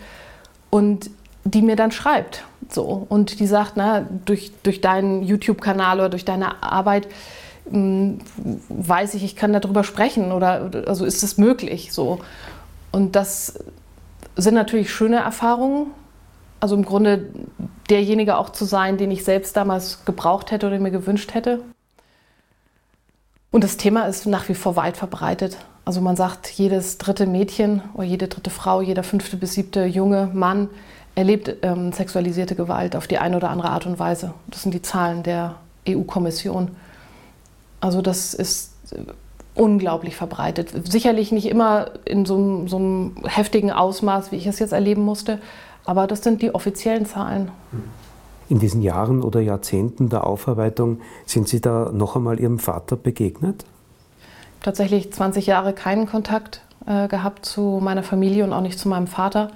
[0.69, 1.09] und
[1.43, 2.43] die mir dann schreibt.
[2.69, 3.05] So.
[3.09, 7.07] Und die sagt, na, durch, durch deinen YouTube-Kanal oder durch deine Arbeit
[7.69, 8.19] mh, hm,
[8.69, 11.91] weiß ich, ich kann darüber sprechen oder also ist es möglich.
[11.91, 12.19] So.
[12.91, 13.59] Und das
[14.35, 15.87] sind natürlich schöne Erfahrungen,
[16.59, 17.29] Also im Grunde
[17.89, 21.61] derjenige auch zu sein, den ich selbst damals gebraucht hätte oder mir gewünscht hätte.
[23.51, 25.57] Und das Thema ist nach wie vor weit verbreitet.
[25.85, 30.29] Also man sagt, jedes dritte Mädchen oder jede dritte Frau, jeder fünfte bis siebte junge
[30.33, 30.69] Mann
[31.15, 34.33] erlebt ähm, sexualisierte Gewalt auf die eine oder andere Art und Weise.
[34.47, 35.55] Das sind die Zahlen der
[35.87, 36.75] EU-Kommission.
[37.81, 38.99] Also das ist äh,
[39.55, 40.71] unglaublich verbreitet.
[40.87, 45.39] Sicherlich nicht immer in so, so einem heftigen Ausmaß, wie ich es jetzt erleben musste,
[45.85, 47.51] aber das sind die offiziellen Zahlen.
[48.49, 53.65] In diesen Jahren oder Jahrzehnten der Aufarbeitung sind Sie da noch einmal Ihrem Vater begegnet?
[54.61, 59.07] Tatsächlich 20 Jahre keinen Kontakt äh, gehabt zu meiner Familie und auch nicht zu meinem
[59.07, 59.51] Vater.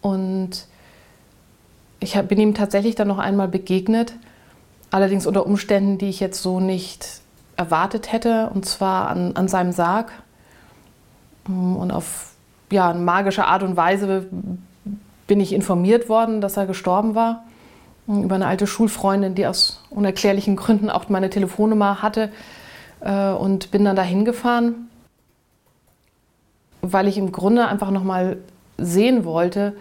[0.00, 0.66] Und
[2.00, 4.14] ich hab, bin ihm tatsächlich dann noch einmal begegnet,
[4.90, 7.20] allerdings unter Umständen, die ich jetzt so nicht
[7.56, 10.12] erwartet hätte, und zwar an, an seinem Sarg.
[11.46, 12.32] Und auf
[12.70, 14.26] ja, magische Art und Weise
[15.28, 17.44] bin ich informiert worden, dass er gestorben war.
[18.08, 22.32] Über eine alte Schulfreundin, die aus unerklärlichen Gründen auch meine Telefonnummer hatte.
[23.00, 24.88] Äh, und bin dann dahin gefahren,
[26.82, 28.38] weil ich im Grunde einfach nochmal
[28.76, 29.74] sehen wollte,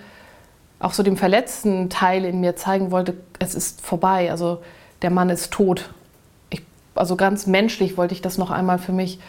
[0.79, 4.29] auch so dem verletzten Teil in mir zeigen wollte, es ist vorbei.
[4.29, 4.61] Also
[5.01, 5.89] der Mann ist tot.
[6.49, 6.61] Ich,
[6.93, 9.19] also ganz menschlich wollte ich das noch einmal für mich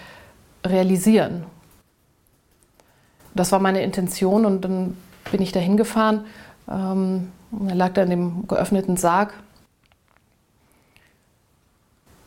[0.66, 1.44] realisieren.
[3.34, 4.96] Das war meine Intention und dann
[5.30, 6.24] bin ich da hingefahren.
[6.70, 7.32] Ähm,
[7.68, 9.32] er lag da in dem geöffneten Sarg.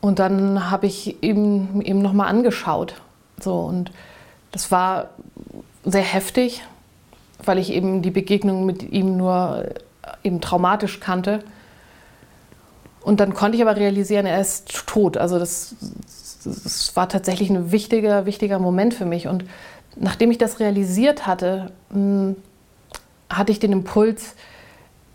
[0.00, 3.00] Und dann habe ich ihm eben nochmal angeschaut.
[3.40, 3.92] So, und
[4.50, 5.10] das war
[5.84, 6.62] sehr heftig,
[7.44, 9.74] weil ich eben die Begegnung mit ihm nur äh,
[10.24, 11.44] eben traumatisch kannte.
[13.00, 15.16] Und dann konnte ich aber realisieren, er ist tot.
[15.16, 15.74] Also das,
[16.44, 19.28] das war tatsächlich ein wichtiger, wichtiger Moment für mich.
[19.28, 19.44] Und
[19.96, 22.36] nachdem ich das realisiert hatte, hm,
[23.32, 24.34] hatte ich den Impuls,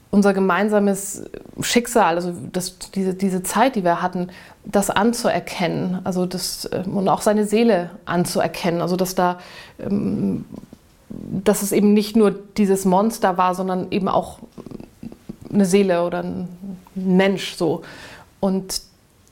[0.10, 1.26] unser gemeinsames
[1.62, 4.30] Schicksal, also das, diese, diese Zeit, die wir hatten,
[4.64, 9.40] das anzuerkennen, also das, ähm, und auch seine Seele anzuerkennen, also dass da,
[9.80, 10.46] ähm,
[11.10, 14.40] dass es eben nicht nur dieses Monster war, sondern eben auch
[15.52, 16.48] eine Seele oder ein
[16.96, 17.82] Mensch so.
[18.40, 18.82] Und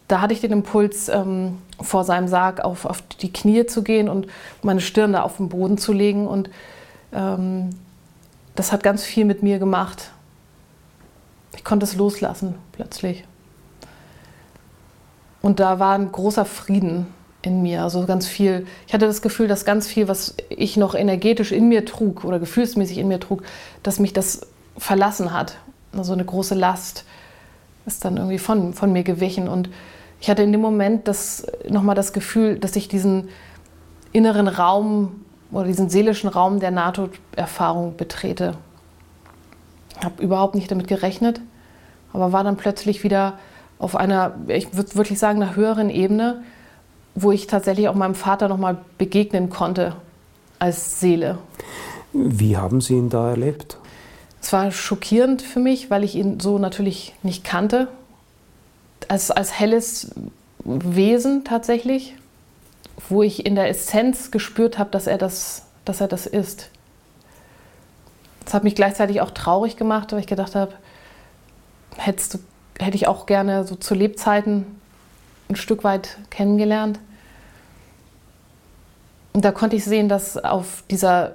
[0.07, 4.07] da hatte ich den Impuls, ähm, vor seinem Sarg auf, auf die Knie zu gehen
[4.09, 4.27] und
[4.61, 6.49] meine Stirn da auf den Boden zu legen und
[8.55, 10.11] das hat ganz viel mit mir gemacht.
[11.55, 13.25] Ich konnte es loslassen plötzlich.
[15.41, 17.07] Und da war ein großer Frieden
[17.41, 17.83] in mir.
[17.83, 21.69] Also ganz viel, ich hatte das Gefühl, dass ganz viel, was ich noch energetisch in
[21.69, 23.43] mir trug oder gefühlsmäßig in mir trug,
[23.83, 24.47] dass mich das
[24.77, 25.57] verlassen hat.
[25.95, 27.05] Also eine große Last
[27.85, 29.47] ist dann irgendwie von, von mir gewichen.
[29.47, 29.69] Und
[30.19, 33.29] ich hatte in dem Moment das, nochmal das Gefühl, dass ich diesen
[34.11, 38.55] inneren Raum oder diesen seelischen Raum der Nahtoderfahrung betrete.
[39.97, 41.41] Ich habe überhaupt nicht damit gerechnet,
[42.13, 43.37] aber war dann plötzlich wieder
[43.79, 46.43] auf einer, ich würde wirklich sagen, einer höheren Ebene,
[47.13, 49.95] wo ich tatsächlich auch meinem Vater nochmal begegnen konnte
[50.59, 51.37] als Seele.
[52.13, 53.77] Wie haben Sie ihn da erlebt?
[54.41, 57.87] Es war schockierend für mich, weil ich ihn so natürlich nicht kannte.
[59.07, 60.11] Als, als helles
[60.63, 62.15] Wesen tatsächlich
[63.09, 66.69] wo ich in der Essenz gespürt habe, dass er das, dass er das ist.
[68.43, 70.73] Das hat mich gleichzeitig auch traurig gemacht, weil ich gedacht habe,
[71.97, 72.39] hättest du,
[72.79, 74.65] hätte ich auch gerne so zu Lebzeiten
[75.49, 76.99] ein Stück weit kennengelernt.
[79.33, 81.33] Und da konnte ich sehen, dass auf dieser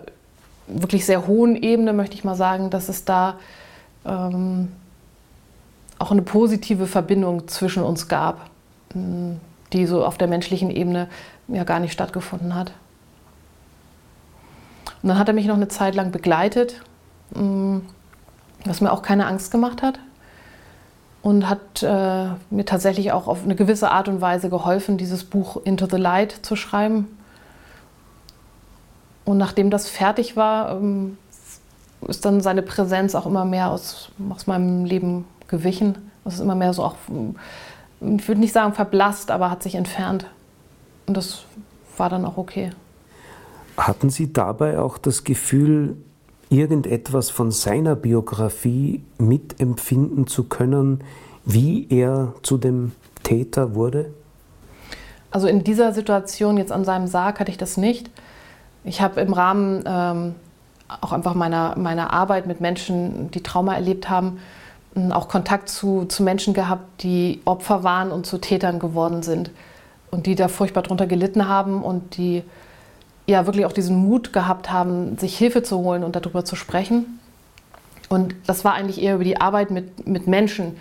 [0.67, 3.39] wirklich sehr hohen Ebene, möchte ich mal sagen, dass es da
[4.05, 4.73] ähm,
[5.99, 8.49] auch eine positive Verbindung zwischen uns gab,
[8.95, 11.09] die so auf der menschlichen Ebene
[11.53, 12.73] ja gar nicht stattgefunden hat.
[15.03, 16.83] Und dann hat er mich noch eine Zeit lang begleitet,
[17.35, 17.79] mm,
[18.65, 19.99] was mir auch keine Angst gemacht hat.
[21.23, 25.61] Und hat äh, mir tatsächlich auch auf eine gewisse Art und Weise geholfen, dieses Buch
[25.65, 27.19] Into the Light zu schreiben.
[29.27, 31.19] Und nachdem das fertig war, ähm,
[32.09, 36.11] ist dann seine Präsenz auch immer mehr aus, aus meinem Leben gewichen.
[36.25, 36.95] Es ist immer mehr so auch,
[38.01, 40.27] ich würde nicht sagen verblasst, aber hat sich entfernt.
[41.11, 41.43] Und das
[41.97, 42.71] war dann auch okay.
[43.77, 45.97] Hatten Sie dabei auch das Gefühl,
[46.51, 51.03] irgendetwas von seiner Biografie mitempfinden zu können,
[51.45, 52.93] wie er zu dem
[53.25, 54.15] Täter wurde?
[55.33, 58.09] Also in dieser Situation jetzt an seinem Sarg hatte ich das nicht.
[58.85, 60.37] Ich habe im Rahmen ähm,
[61.01, 64.39] auch einfach meiner, meiner Arbeit mit Menschen, die Trauma erlebt haben,
[65.11, 69.51] auch Kontakt zu, zu Menschen gehabt, die Opfer waren und zu Tätern geworden sind
[70.11, 72.43] und die da furchtbar drunter gelitten haben und die
[73.27, 77.21] ja wirklich auch diesen Mut gehabt haben, sich Hilfe zu holen und darüber zu sprechen.
[78.09, 80.77] Und das war eigentlich eher über die Arbeit mit, mit Menschen,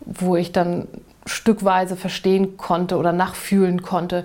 [0.00, 0.86] wo ich dann
[1.26, 4.24] stückweise verstehen konnte oder nachfühlen konnte,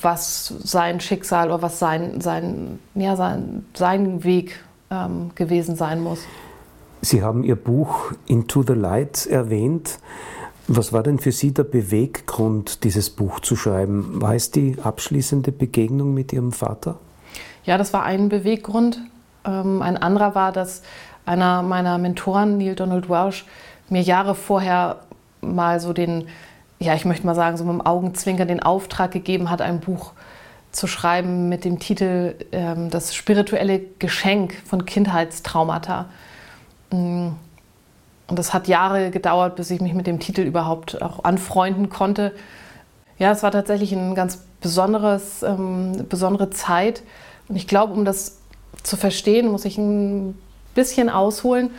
[0.00, 4.58] was sein Schicksal oder was sein, sein, ja, sein, sein Weg
[4.90, 6.20] ähm, gewesen sein muss.
[7.02, 9.98] Sie haben Ihr Buch Into the Light erwähnt.
[10.68, 14.20] Was war denn für Sie der Beweggrund, dieses Buch zu schreiben?
[14.20, 16.96] War es die abschließende Begegnung mit Ihrem Vater?
[17.64, 18.98] Ja, das war ein Beweggrund.
[19.44, 20.82] Ähm, ein anderer war, dass
[21.24, 23.44] einer meiner Mentoren, Neil Donald Welsh,
[23.88, 25.00] mir Jahre vorher
[25.40, 26.26] mal so den,
[26.80, 30.12] ja, ich möchte mal sagen, so mit dem Augenzwinkern den Auftrag gegeben hat, ein Buch
[30.72, 36.06] zu schreiben mit dem Titel ähm, Das spirituelle Geschenk von Kindheitstraumata.
[38.28, 42.32] Und das hat Jahre gedauert, bis ich mich mit dem Titel überhaupt auch anfreunden konnte.
[43.18, 47.02] Ja, es war tatsächlich eine ganz besonderes, ähm, besondere Zeit.
[47.48, 48.38] Und ich glaube, um das
[48.82, 50.36] zu verstehen, muss ich ein
[50.74, 51.70] bisschen ausholen.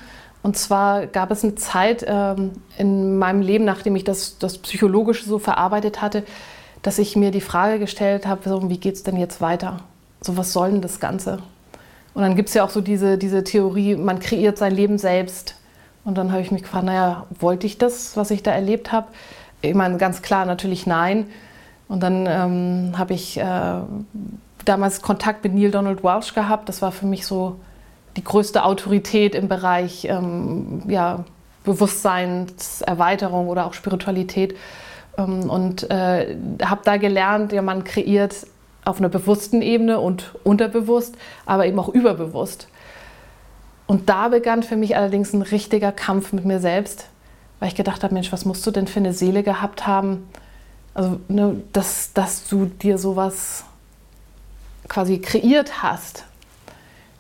[0.42, 5.26] Und zwar gab es eine Zeit ähm, in meinem Leben, nachdem ich das, das psychologisch
[5.26, 6.24] so verarbeitet hatte,
[6.82, 9.82] dass ich mir die Frage gestellt habe, so, wie geht es denn jetzt weiter?
[10.22, 11.40] So, was soll denn das Ganze?
[12.14, 15.57] Und dann gibt es ja auch so diese, diese Theorie, man kreiert sein Leben selbst.
[16.08, 19.08] Und dann habe ich mich gefragt, naja, wollte ich das, was ich da erlebt habe?
[19.62, 21.28] Ich meine, ganz klar natürlich nein.
[21.90, 23.74] Und dann ähm, habe ich äh,
[24.64, 26.70] damals Kontakt mit Neil Donald Walsh gehabt.
[26.70, 27.60] Das war für mich so
[28.16, 31.26] die größte Autorität im Bereich ähm, ja,
[31.66, 34.56] Bewusstseinserweiterung oder auch Spiritualität.
[35.18, 38.48] Ähm, und äh, habe da gelernt, ja, man kreiert
[38.86, 42.70] auf einer bewussten Ebene und unterbewusst, aber eben auch überbewusst.
[43.88, 47.08] Und da begann für mich allerdings ein richtiger Kampf mit mir selbst,
[47.60, 50.28] weil ich gedacht habe, Mensch, was musst du denn für eine Seele gehabt haben,
[50.94, 53.64] also ne, dass, dass du dir sowas
[54.88, 56.26] quasi kreiert hast.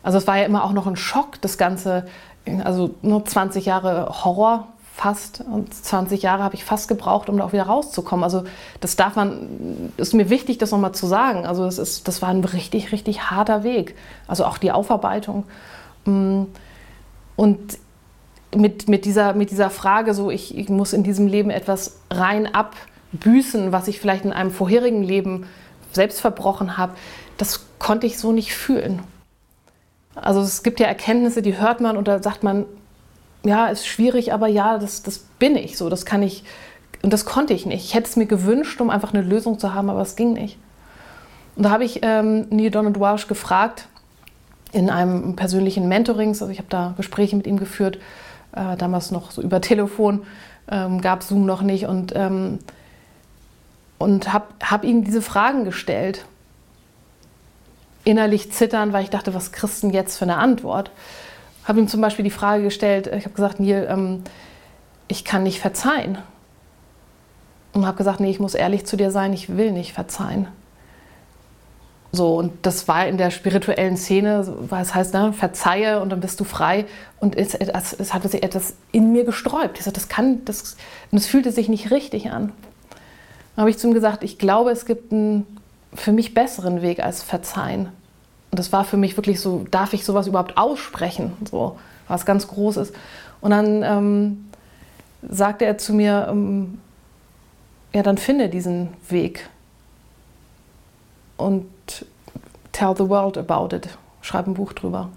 [0.03, 2.07] Also es war ja immer auch noch ein Schock, das Ganze,
[2.63, 7.45] also nur 20 Jahre Horror fast und 20 Jahre habe ich fast gebraucht, um da
[7.45, 8.23] auch wieder rauszukommen.
[8.23, 8.45] Also
[8.79, 11.45] das darf man, ist mir wichtig, das nochmal zu sagen.
[11.45, 13.95] Also das, ist, das war ein richtig, richtig harter Weg.
[14.27, 15.43] Also auch die Aufarbeitung.
[16.07, 17.77] Und
[18.55, 22.49] mit, mit, dieser, mit dieser Frage, so ich, ich muss in diesem Leben etwas rein
[22.53, 25.45] abbüßen, was ich vielleicht in einem vorherigen Leben
[25.91, 26.93] selbst verbrochen habe,
[27.37, 29.01] das konnte ich so nicht fühlen.
[30.15, 32.65] Also es gibt ja Erkenntnisse, die hört man und da sagt man,
[33.43, 36.43] ja, ist schwierig, aber ja, das, das bin ich so, das kann ich
[37.03, 37.85] und das konnte ich nicht.
[37.85, 40.57] Ich hätte es mir gewünscht, um einfach eine Lösung zu haben, aber es ging nicht.
[41.55, 43.87] Und da habe ich ähm, Neil Donald Walsh gefragt
[44.77, 47.97] in einem persönlichen Mentoring, also ich habe da Gespräche mit ihm geführt,
[48.55, 50.21] äh, damals noch so über Telefon,
[50.69, 52.59] ähm, gab Zoom noch nicht und, ähm,
[53.97, 56.25] und habe hab ihm diese Fragen gestellt
[58.03, 60.91] innerlich zittern, weil ich dachte, was kriegst du denn jetzt für eine Antwort?
[61.65, 64.23] Habe ihm zum Beispiel die Frage gestellt, ich habe gesagt, Neil, ähm,
[65.09, 66.17] ich kann nicht verzeihen.
[67.73, 70.47] Und habe gesagt, nee, ich muss ehrlich zu dir sein, ich will nicht verzeihen.
[72.11, 76.39] So, und das war in der spirituellen Szene, es heißt, ne, verzeihe und dann bist
[76.39, 76.85] du frei.
[77.19, 79.77] Und es, es, es hatte sich etwas in mir gesträubt.
[79.77, 80.77] Ich sagte, das kann, das,
[81.11, 82.53] und es fühlte sich nicht richtig an.
[83.55, 85.45] Dann habe ich zu ihm gesagt, ich glaube, es gibt einen
[85.93, 87.89] für mich besseren Weg als verzeihen.
[88.51, 91.33] Und das war für mich wirklich so, darf ich sowas überhaupt aussprechen?
[91.49, 91.77] So,
[92.07, 92.93] was ganz Großes.
[93.41, 94.45] Und dann ähm,
[95.27, 96.79] sagte er zu mir, ähm,
[97.93, 99.49] ja, dann finde diesen Weg
[101.37, 101.65] und
[102.77, 103.89] tell the world about it.
[104.21, 105.09] Schreib ein Buch drüber.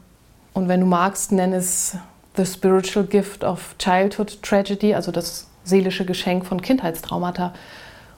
[0.54, 1.96] Und wenn du magst, nenn es
[2.36, 7.52] The Spiritual Gift of Childhood Tragedy, also das seelische Geschenk von Kindheitstraumata.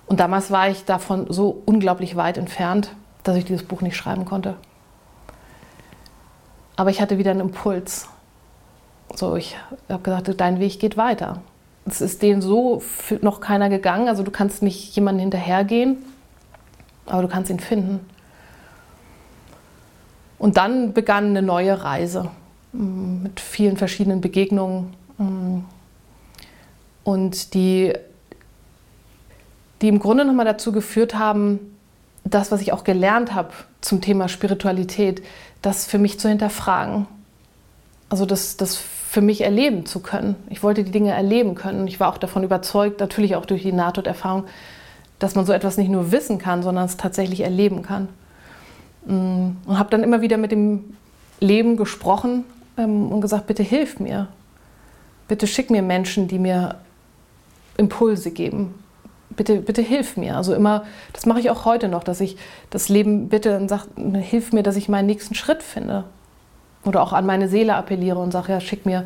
[0.07, 4.25] Und damals war ich davon so unglaublich weit entfernt, dass ich dieses Buch nicht schreiben
[4.25, 4.55] konnte.
[6.77, 8.09] Aber ich hatte wieder einen Impuls.
[9.15, 9.57] So, ich
[9.89, 11.43] habe gesagt, dein Weg geht weiter.
[11.85, 12.81] Es ist denen so
[13.23, 14.09] noch keiner gegangen.
[14.09, 16.05] Also du kannst nicht jemanden hinterhergehen,
[17.07, 18.07] aber du kannst ihn finden.
[20.43, 22.29] Und dann begann eine neue Reise
[22.73, 24.93] mm, mit vielen verschiedenen Begegnungen.
[25.17, 25.59] Mm.
[27.05, 27.93] Und die
[29.81, 31.59] die im Grunde nochmal dazu geführt haben,
[32.25, 35.23] das, was ich auch gelernt habe zum Thema Spiritualität,
[35.61, 37.07] das für mich zu hinterfragen.
[38.09, 40.35] Also das, das für mich erleben zu können.
[40.51, 41.87] Ich wollte die Dinge erleben können.
[41.87, 44.45] Ich war auch davon überzeugt, natürlich auch durch die Nahtoderfahrung,
[45.21, 48.09] dass man so etwas nicht nur wissen kann, sondern es tatsächlich erleben kann.
[49.07, 50.97] Mm, und habe dann immer wieder mit dem
[51.41, 52.45] Leben gesprochen
[52.77, 54.29] ähm, und gesagt, bitte hilf mir.
[55.29, 56.77] Bitte schick mir Menschen, die mir
[57.77, 58.75] Impulse geben,
[59.31, 60.37] bitte, bitte hilf mir.
[60.37, 62.37] Also immer, das mache ich auch heute noch, dass ich
[62.71, 63.89] das Leben bitte und sage,
[64.19, 66.05] hilf mir, dass ich meinen nächsten Schritt finde.
[66.85, 69.05] oder auch an meine Seele appelliere und sage, ja, schick mir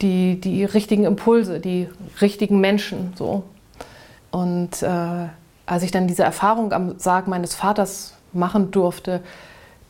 [0.00, 1.88] die, die richtigen Impulse, die
[2.20, 3.12] richtigen Menschen.
[3.16, 3.44] So.
[4.30, 5.28] Und äh,
[5.66, 9.22] als ich dann diese Erfahrung am Sarg meines Vaters machen durfte,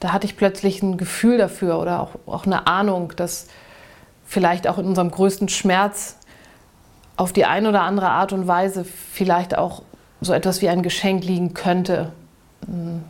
[0.01, 3.47] da hatte ich plötzlich ein Gefühl dafür oder auch, auch eine Ahnung, dass
[4.27, 6.17] vielleicht auch in unserem größten Schmerz
[7.17, 9.83] auf die eine oder andere Art und Weise vielleicht auch
[10.21, 12.13] so etwas wie ein Geschenk liegen könnte.
[12.67, 13.03] Hm,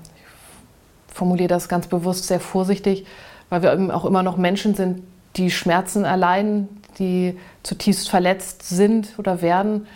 [1.09, 3.07] ich formuliere das ganz bewusst sehr vorsichtig,
[3.49, 5.03] weil wir eben auch immer noch Menschen sind,
[5.37, 6.69] die Schmerzen erleiden,
[6.99, 9.87] die zutiefst verletzt sind oder werden.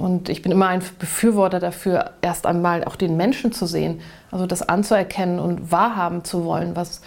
[0.00, 4.46] Und ich bin immer ein Befürworter dafür, erst einmal auch den Menschen zu sehen, also
[4.46, 7.02] das anzuerkennen und wahrhaben zu wollen, was,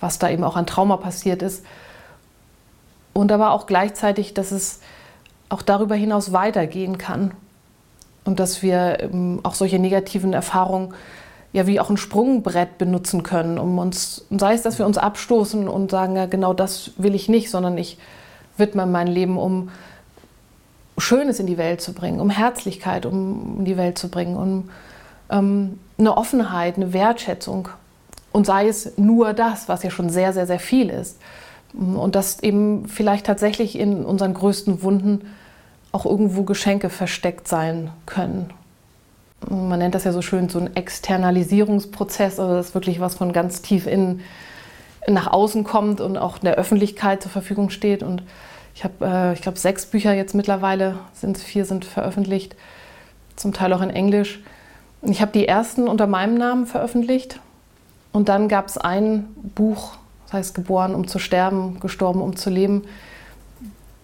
[0.00, 1.64] was da eben auch an Trauma passiert ist.
[3.12, 4.80] Und aber auch gleichzeitig, dass es
[5.50, 7.32] auch darüber hinaus weitergehen kann.
[8.24, 10.94] Und dass wir ähm, auch solche negativen Erfahrungen
[11.52, 15.68] ja wie auch ein Sprungbrett benutzen können, um uns, sei es, dass wir uns abstoßen
[15.68, 17.98] und sagen, ja, genau das will ich nicht, sondern ich
[18.56, 19.70] widme mein Leben um
[20.98, 24.70] Schönes in die Welt zu bringen, um Herzlichkeit um in die Welt zu bringen, um
[25.30, 27.68] ähm, eine Offenheit, eine Wertschätzung.
[28.32, 31.18] Und sei es nur das, was ja schon sehr, sehr, sehr viel ist.
[31.74, 35.22] Und dass eben vielleicht tatsächlich in unseren größten Wunden
[35.92, 38.50] auch irgendwo Geschenke versteckt sein können.
[39.48, 43.32] Man nennt das ja so schön so ein Externalisierungsprozess, also das ist wirklich was von
[43.32, 44.20] ganz tief in,
[45.06, 48.02] nach außen kommt und auch der Öffentlichkeit zur Verfügung steht.
[48.02, 48.22] Und
[48.78, 52.54] ich habe, äh, ich glaube, sechs Bücher jetzt mittlerweile, sind vier sind veröffentlicht,
[53.34, 54.38] zum Teil auch in Englisch.
[55.02, 57.40] Ich habe die ersten unter meinem Namen veröffentlicht
[58.12, 59.26] und dann gab es ein
[59.56, 62.84] Buch, das heißt Geboren, um zu sterben, gestorben, um zu leben.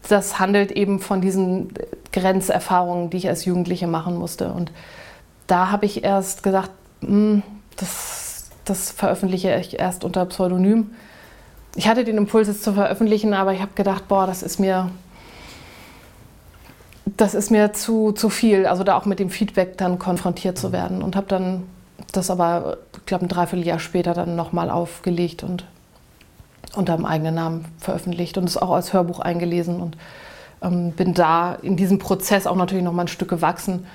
[0.09, 1.73] Das handelt eben von diesen
[2.13, 4.51] Grenzerfahrungen, die ich als Jugendliche machen musste.
[4.53, 4.73] Und
[5.47, 7.45] da habe ich erst gesagt, hm,
[7.77, 10.91] das, das veröffentliche ich erst unter Pseudonym
[11.77, 14.91] ich hatte den Impuls, es zu veröffentlichen, aber ich habe gedacht, boah, das ist mir,
[17.17, 20.73] das ist mir zu, zu viel, also da auch mit dem Feedback dann konfrontiert zu
[20.73, 21.03] werden.
[21.03, 21.65] Und habe dann
[22.13, 25.65] das aber, ich glaube, ein Dreivierteljahr später dann nochmal aufgelegt und
[26.77, 29.97] unter dem eigenen Namen veröffentlicht und es auch als Hörbuch eingelesen und
[30.63, 33.87] ähm, bin da in diesem Prozess auch natürlich nochmal ein Stück gewachsen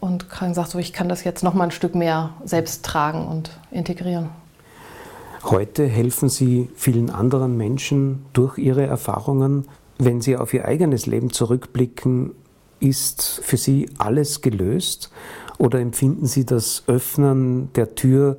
[0.00, 4.30] und gesagt, so, ich kann das jetzt nochmal ein Stück mehr selbst tragen und integrieren.
[5.42, 9.66] Heute helfen Sie vielen anderen Menschen durch Ihre Erfahrungen.
[9.98, 12.32] Wenn Sie auf Ihr eigenes Leben zurückblicken,
[12.78, 15.10] ist für Sie alles gelöst
[15.58, 18.38] oder empfinden Sie das Öffnen der Tür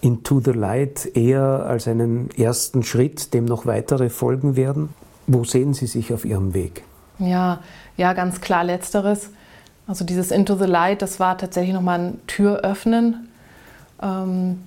[0.00, 4.90] into the light eher als einen ersten Schritt, dem noch weitere folgen werden?
[5.26, 6.82] Wo sehen Sie sich auf Ihrem Weg?
[7.18, 7.60] Ja,
[7.96, 9.30] ja, ganz klar letzteres.
[9.86, 13.28] Also dieses into the light, das war tatsächlich nochmal ein Türöffnen.
[14.02, 14.58] Ähm,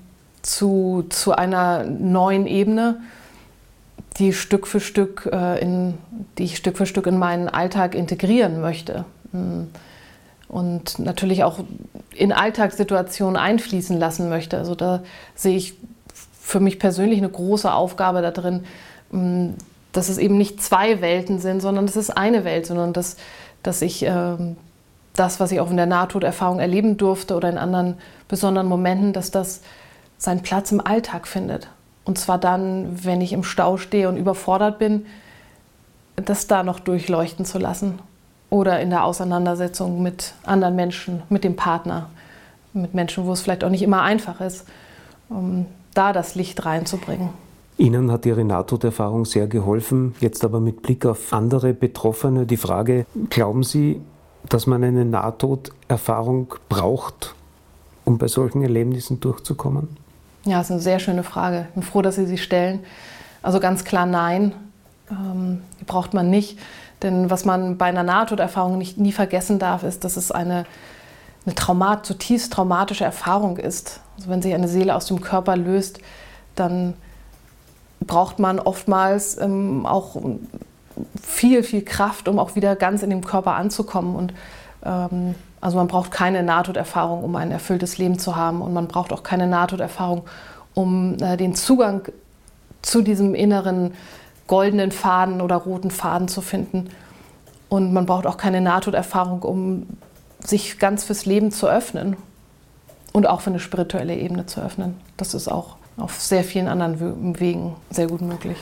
[0.42, 3.02] zu, zu einer neuen Ebene,
[4.18, 5.98] die Stück für Stück äh, in,
[6.38, 9.06] die ich Stück für Stück in meinen Alltag integrieren möchte.
[9.32, 9.64] Mm.
[10.48, 11.60] Und natürlich auch
[12.16, 14.58] in Alltagssituationen einfließen lassen möchte.
[14.58, 15.04] Also da
[15.36, 15.76] sehe ich
[16.42, 18.64] für mich persönlich eine große Aufgabe da drin,
[19.12, 19.50] mm,
[19.92, 23.18] dass es eben nicht zwei Welten sind, sondern es ist eine Welt, sondern dass,
[23.62, 24.38] dass ich äh,
[25.16, 27.96] das, was ich auch in der Nahtoderfahrung erleben durfte oder in anderen
[28.28, 29.62] besonderen Momenten, dass das
[30.18, 31.70] seinen Platz im Alltag findet.
[32.06, 35.06] Und zwar dann, wenn ich im Stau stehe und überfordert bin,
[36.16, 38.00] das da noch durchleuchten zu lassen.
[38.50, 42.10] Oder in der Auseinandersetzung mit anderen Menschen, mit dem Partner,
[42.74, 44.66] mit Menschen, wo es vielleicht auch nicht immer einfach ist,
[45.30, 47.30] um da das Licht reinzubringen.
[47.78, 50.16] Ihnen hat Ihre Nahtoderfahrung sehr geholfen.
[50.20, 54.02] Jetzt aber mit Blick auf andere Betroffene die Frage, glauben Sie,
[54.50, 57.36] dass man eine Nahtoderfahrung braucht,
[58.06, 59.90] um bei solchen Erlebnissen durchzukommen?
[60.48, 61.66] Ja, das ist eine sehr schöne Frage.
[61.68, 62.80] Ich bin froh, dass Sie sie stellen.
[63.44, 64.54] Also ganz klar nein,
[65.12, 66.58] ähm, braucht man nicht.
[67.02, 70.66] Denn was man bei einer Nahtoderfahrung nicht, nie vergessen darf, ist, dass es eine,
[71.46, 74.00] eine Traumat, zutiefst traumatische Erfahrung ist.
[74.16, 76.00] Also wenn sich eine Seele aus dem Körper löst,
[76.56, 76.94] dann
[78.00, 80.16] braucht man oftmals ähm, auch
[81.22, 84.16] viel, viel Kraft, um auch wieder ganz in dem Körper anzukommen.
[84.16, 84.34] Und
[85.62, 89.24] also man braucht keine Nahtoderfahrung, um ein erfülltes Leben zu haben und man braucht auch
[89.24, 90.24] keine Nahtoderfahrung,
[90.74, 92.04] um äh, den Zugang
[92.82, 93.94] zu diesem inneren
[94.48, 96.90] goldenen Faden oder roten Faden zu finden.
[97.70, 99.88] Und man braucht auch keine Nahtoderfahrung, um
[100.40, 102.16] sich ganz fürs Leben zu öffnen
[103.12, 104.96] und auch für eine spirituelle Ebene zu öffnen.
[105.18, 108.58] Das ist auch auf sehr vielen anderen Wegen sehr gut möglich.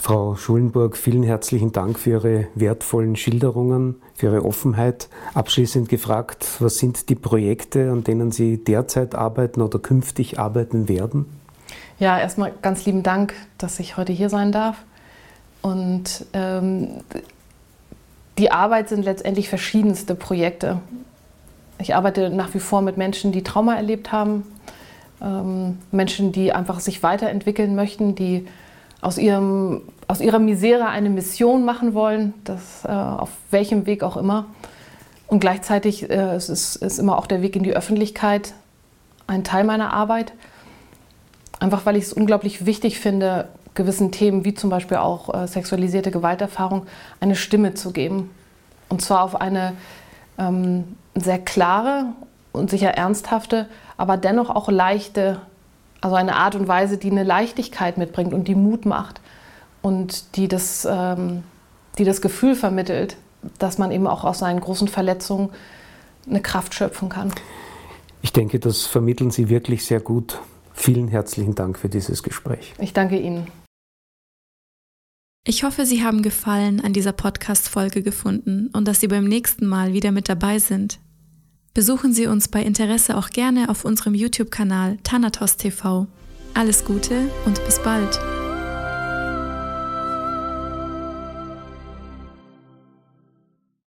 [0.00, 5.08] Frau Schulenburg, vielen herzlichen Dank für Ihre wertvollen Schilderungen, für Ihre Offenheit.
[5.34, 11.26] Abschließend gefragt, was sind die Projekte, an denen Sie derzeit arbeiten oder künftig arbeiten werden?
[11.98, 14.76] Ja, erstmal ganz lieben Dank, dass ich heute hier sein darf.
[15.62, 17.00] Und ähm,
[18.38, 20.78] die Arbeit sind letztendlich verschiedenste Projekte.
[21.80, 24.44] Ich arbeite nach wie vor mit Menschen, die Trauma erlebt haben,
[25.20, 28.46] ähm, Menschen, die einfach sich weiterentwickeln möchten, die
[29.00, 34.16] aus, ihrem, aus ihrer Misere eine Mission machen wollen, das, äh, auf welchem Weg auch
[34.16, 34.46] immer.
[35.26, 38.54] Und gleichzeitig äh, es ist, ist immer auch der Weg in die Öffentlichkeit
[39.26, 40.32] ein Teil meiner Arbeit.
[41.60, 46.10] Einfach weil ich es unglaublich wichtig finde, gewissen Themen wie zum Beispiel auch äh, sexualisierte
[46.10, 46.86] Gewalterfahrung
[47.20, 48.30] eine Stimme zu geben.
[48.88, 49.74] Und zwar auf eine
[50.38, 52.06] ähm, sehr klare
[52.52, 55.40] und sicher ernsthafte, aber dennoch auch leichte,
[56.00, 59.20] also eine Art und Weise, die eine Leichtigkeit mitbringt und die Mut macht
[59.82, 61.42] und die das, ähm,
[61.98, 63.16] die das Gefühl vermittelt,
[63.58, 65.50] dass man eben auch aus seinen großen Verletzungen
[66.28, 67.32] eine Kraft schöpfen kann.
[68.22, 70.40] Ich denke, das vermitteln Sie wirklich sehr gut.
[70.72, 72.74] Vielen herzlichen Dank für dieses Gespräch.
[72.78, 73.48] Ich danke Ihnen.
[75.44, 79.92] Ich hoffe, Sie haben Gefallen an dieser Podcast-Folge gefunden und dass Sie beim nächsten Mal
[79.92, 81.00] wieder mit dabei sind.
[81.78, 86.08] Besuchen Sie uns bei Interesse auch gerne auf unserem YouTube-Kanal Thanatos TV.
[86.52, 88.18] Alles Gute und bis bald.